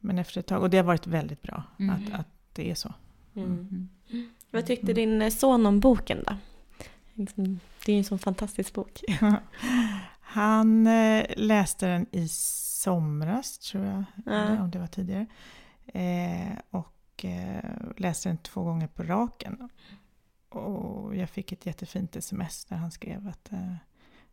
[0.00, 1.90] men efter ett tag, och det har varit väldigt bra Mm.
[1.94, 2.94] att, att det är så.
[3.34, 3.88] Mm.
[4.10, 4.30] Mm.
[4.50, 6.34] Vad tyckte din son om boken då?
[7.14, 9.00] Liksom, Det är en sån fantastisk bok.
[10.20, 14.32] Han eh, läste den i somras, tror jag, Ja.
[14.32, 15.26] eller om det var tidigare.
[15.86, 19.68] Eh, och eh, läste den två gånger på raken.
[20.48, 23.50] Och jag fick ett jättefint sms där han skrev att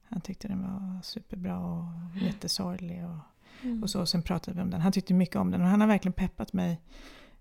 [0.03, 3.05] han tyckte den var superbra och jättesorglig.
[3.05, 3.17] Och,
[3.61, 3.83] Mm.
[3.83, 4.01] och så.
[4.01, 4.81] Och sen pratade vi om den.
[4.81, 6.81] Han tyckte mycket om den och han har verkligen peppat mig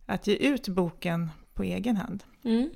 [0.07, 2.24] att ge ut boken på egen hand.
[2.45, 2.70] Mm.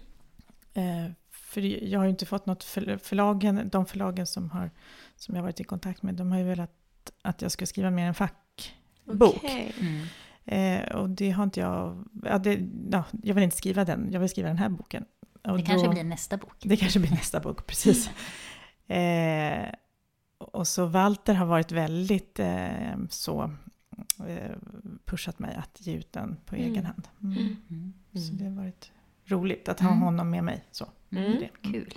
[0.74, 1.12] Eh,
[1.52, 4.70] för jag har ju inte fått något för, förlagen, de förlagen som, har,
[5.16, 6.70] som jag varit i kontakt med, de har ju velat
[7.22, 9.36] att jag ska skriva mer en fackbok.
[9.36, 9.74] Okej.
[9.80, 10.06] Mm.
[10.44, 12.04] Eh, och det har inte jag...
[12.24, 15.04] Ja, det, ja, jag vill inte skriva den, jag vill skriva den här boken.
[15.44, 16.56] Och Det kanske blir nästa bok.
[16.62, 18.10] Det kanske blir nästa bok, precis.
[18.86, 19.68] Eh,
[20.38, 23.50] och så Walter har varit väldigt eh, så
[24.28, 24.50] eh,
[25.04, 26.70] pushat mig att ge ut den på Mm.
[26.72, 27.08] egen hand.
[27.22, 27.56] Mm.
[27.70, 27.92] Mm.
[28.26, 28.92] Så det har varit
[29.24, 30.02] roligt att ha Mm.
[30.02, 30.64] honom med mig.
[30.70, 30.86] Så.
[31.12, 31.38] Mm.
[31.40, 31.48] Det.
[31.72, 31.94] Kul.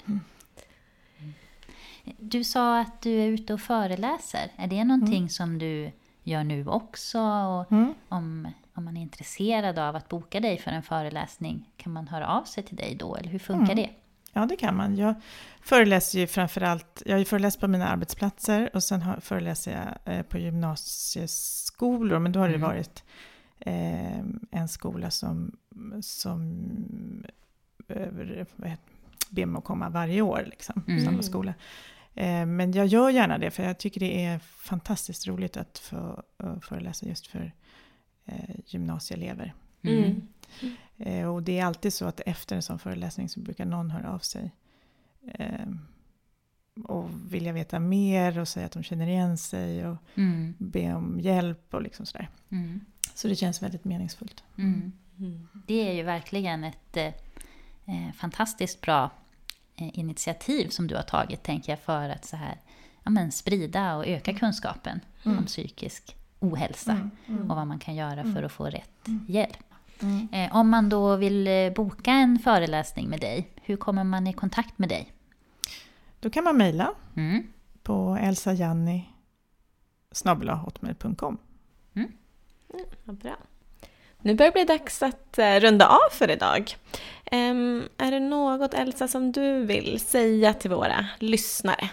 [2.20, 4.52] Du sa att du är ute och föreläser.
[4.56, 5.92] Är det någonting som du
[6.24, 7.20] gör nu också?
[7.22, 7.94] Och Mm.
[8.10, 12.28] om, om man är intresserad av att boka dig för en föreläsning, kan man höra
[12.28, 13.16] av sig till dig då?
[13.16, 13.76] Eller hur funkar Mm.
[13.76, 13.90] det?
[14.34, 14.98] Ja, det kan man.
[14.98, 15.16] Jag
[15.62, 19.72] föreläser ju framförallt, jag har ju föreläst på mina arbetsplatser och sen har, föreläser
[20.06, 22.68] jag eh, på gymnasieskolor, men då har det Mm.
[22.68, 23.04] varit
[23.60, 24.20] eh,
[24.52, 25.58] en skola som,
[26.02, 26.64] som
[27.88, 28.46] eh,
[29.36, 31.06] ber mig att komma varje år, liksom, Mm.
[31.06, 31.54] samma skola.
[32.16, 36.24] Eh, men jag gör gärna det, för jag tycker det är fantastiskt roligt att få
[36.44, 37.54] eh, föreläsa just för
[38.26, 39.54] eh, gymnasieelever.
[39.82, 40.28] Mm.
[40.98, 44.10] Eh, och det är alltid så att efter en sån föreläsning så brukar någon höra
[44.14, 44.52] av sig.
[45.34, 45.68] Eh,
[46.84, 50.54] och vilja veta mer och säga att de känner igen sig och Mm.
[50.58, 52.30] be om hjälp och liksom sådär.
[52.50, 52.80] Mm.
[53.14, 54.44] Så det känns väldigt meningsfullt.
[54.58, 54.92] Mm.
[55.20, 55.48] Mm.
[55.68, 57.06] Det är ju verkligen ett eh,
[57.86, 59.10] eh, fantastiskt bra
[59.76, 62.58] initiativ som du har tagit, tänker jag, för att så här,
[63.04, 67.10] ja, men sprida och öka kunskapen om psykisk ohälsa
[67.50, 69.58] och vad man kan göra för att få rätt hjälp.
[70.32, 74.34] Eh, om man då vill eh, boka en föreläsning med dig, hur kommer man i
[74.34, 75.12] kontakt med dig?
[76.20, 77.44] Då kan man mejla Mm.
[77.84, 79.10] på elsajanni
[80.64, 81.38] hotmail.com.
[83.04, 83.36] Vad bra.
[84.26, 86.76] Nu börjar det bli dags att eh, runda av för idag.
[87.98, 91.90] Är det något, Elsa, som du vill säga till våra lyssnare?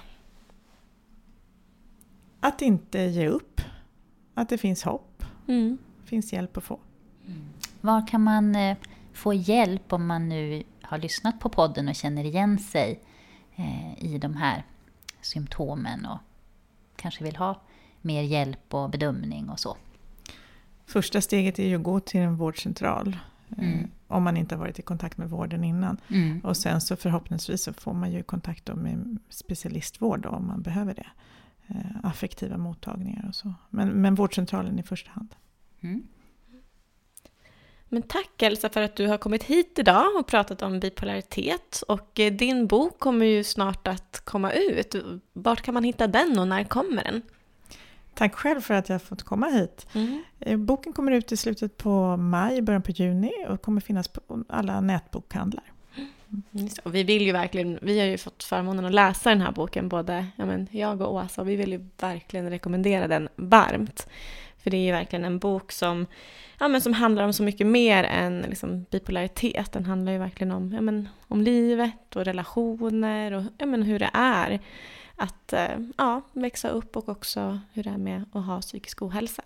[2.40, 3.60] Att inte ge upp.
[4.34, 5.24] Att det finns hopp.
[5.48, 5.78] Mm.
[6.04, 6.80] finns hjälp att få.
[7.80, 8.76] Var kan man eh,
[9.12, 13.00] få hjälp om man nu har lyssnat på podden och känner igen sig
[13.56, 14.64] eh, i de här
[15.20, 16.18] symptomen och
[16.96, 17.62] kanske vill ha
[18.00, 19.76] mer hjälp och bedömning och så?
[20.86, 23.16] Första steget är ju att gå till en vårdcentral.
[23.58, 23.90] eh, Mm.
[24.08, 25.96] Om man inte har varit i kontakt med vården innan.
[26.08, 26.40] Mm.
[26.40, 30.62] Och sen så förhoppningsvis så får man ju kontakt då med specialistvård då, om man
[30.62, 31.06] behöver det.
[31.66, 33.54] Eh, affektiva mottagningar och så.
[33.70, 35.34] Men, men vårdcentralen i första hand.
[35.80, 36.02] Mm.
[37.88, 41.82] Men tack Elsa för att du har kommit hit idag och pratat om bipolaritet.
[41.88, 44.94] Och eh, din bok kommer ju snart att komma ut.
[45.32, 47.22] Vart kan man hitta den och när kommer den?
[48.14, 49.86] Tack själv för att jag har fått komma hit.
[50.40, 54.44] Eh, Boken kommer ut i slutet på maj, början på juni och kommer finnas på
[54.48, 55.64] alla nätbokhandlar.
[56.50, 56.78] Det.
[56.84, 59.88] Och vi vill ju verkligen, vi har ju fått förmånen att läsa den här boken,
[59.88, 64.08] både ja, men, jag och Åsa, och vi vill ju verkligen rekommendera den varmt.
[64.62, 66.06] För det är ju verkligen en bok som,
[66.58, 69.72] ja, men, som handlar om så mycket mer än liksom, bipolaritet.
[69.72, 73.98] Den handlar ju verkligen om, ja, men, om livet och relationer och ja, men, hur
[73.98, 74.60] det är
[75.16, 79.42] att eh, ja, växa upp och också hur det är med att ha psykisk ohälsa.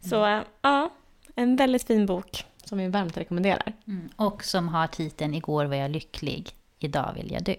[0.00, 0.90] Så eh, ja,
[1.34, 3.72] en väldigt fin bok som vi varmt rekommenderar.
[3.86, 4.08] Mm.
[4.16, 7.54] Och som har titeln Igår var jag lycklig, idag vill jag dö.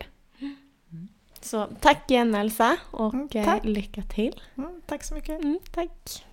[1.41, 3.63] Så tack igen Elsa och Mm, eh, tack.
[3.65, 4.41] lycka till.
[4.57, 5.43] Mm, tack så mycket.
[5.43, 6.25] Mm, tack.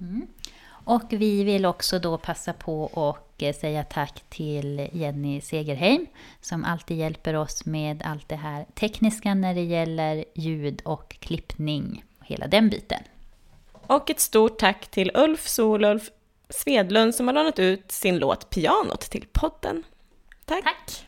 [0.88, 6.06] Och vi vill också då passa på och eh, säga tack till Jenny Segerheim
[6.40, 12.04] som alltid hjälper oss med allt det här tekniska när det gäller ljud och klippning
[12.18, 13.02] och hela den biten.
[13.72, 16.10] Och ett stort tack till Ulf Solulf
[16.48, 19.82] Svedlund som har lånat ut sin låt Pianot till podden.
[20.44, 20.64] Tack.
[20.64, 21.07] Tack!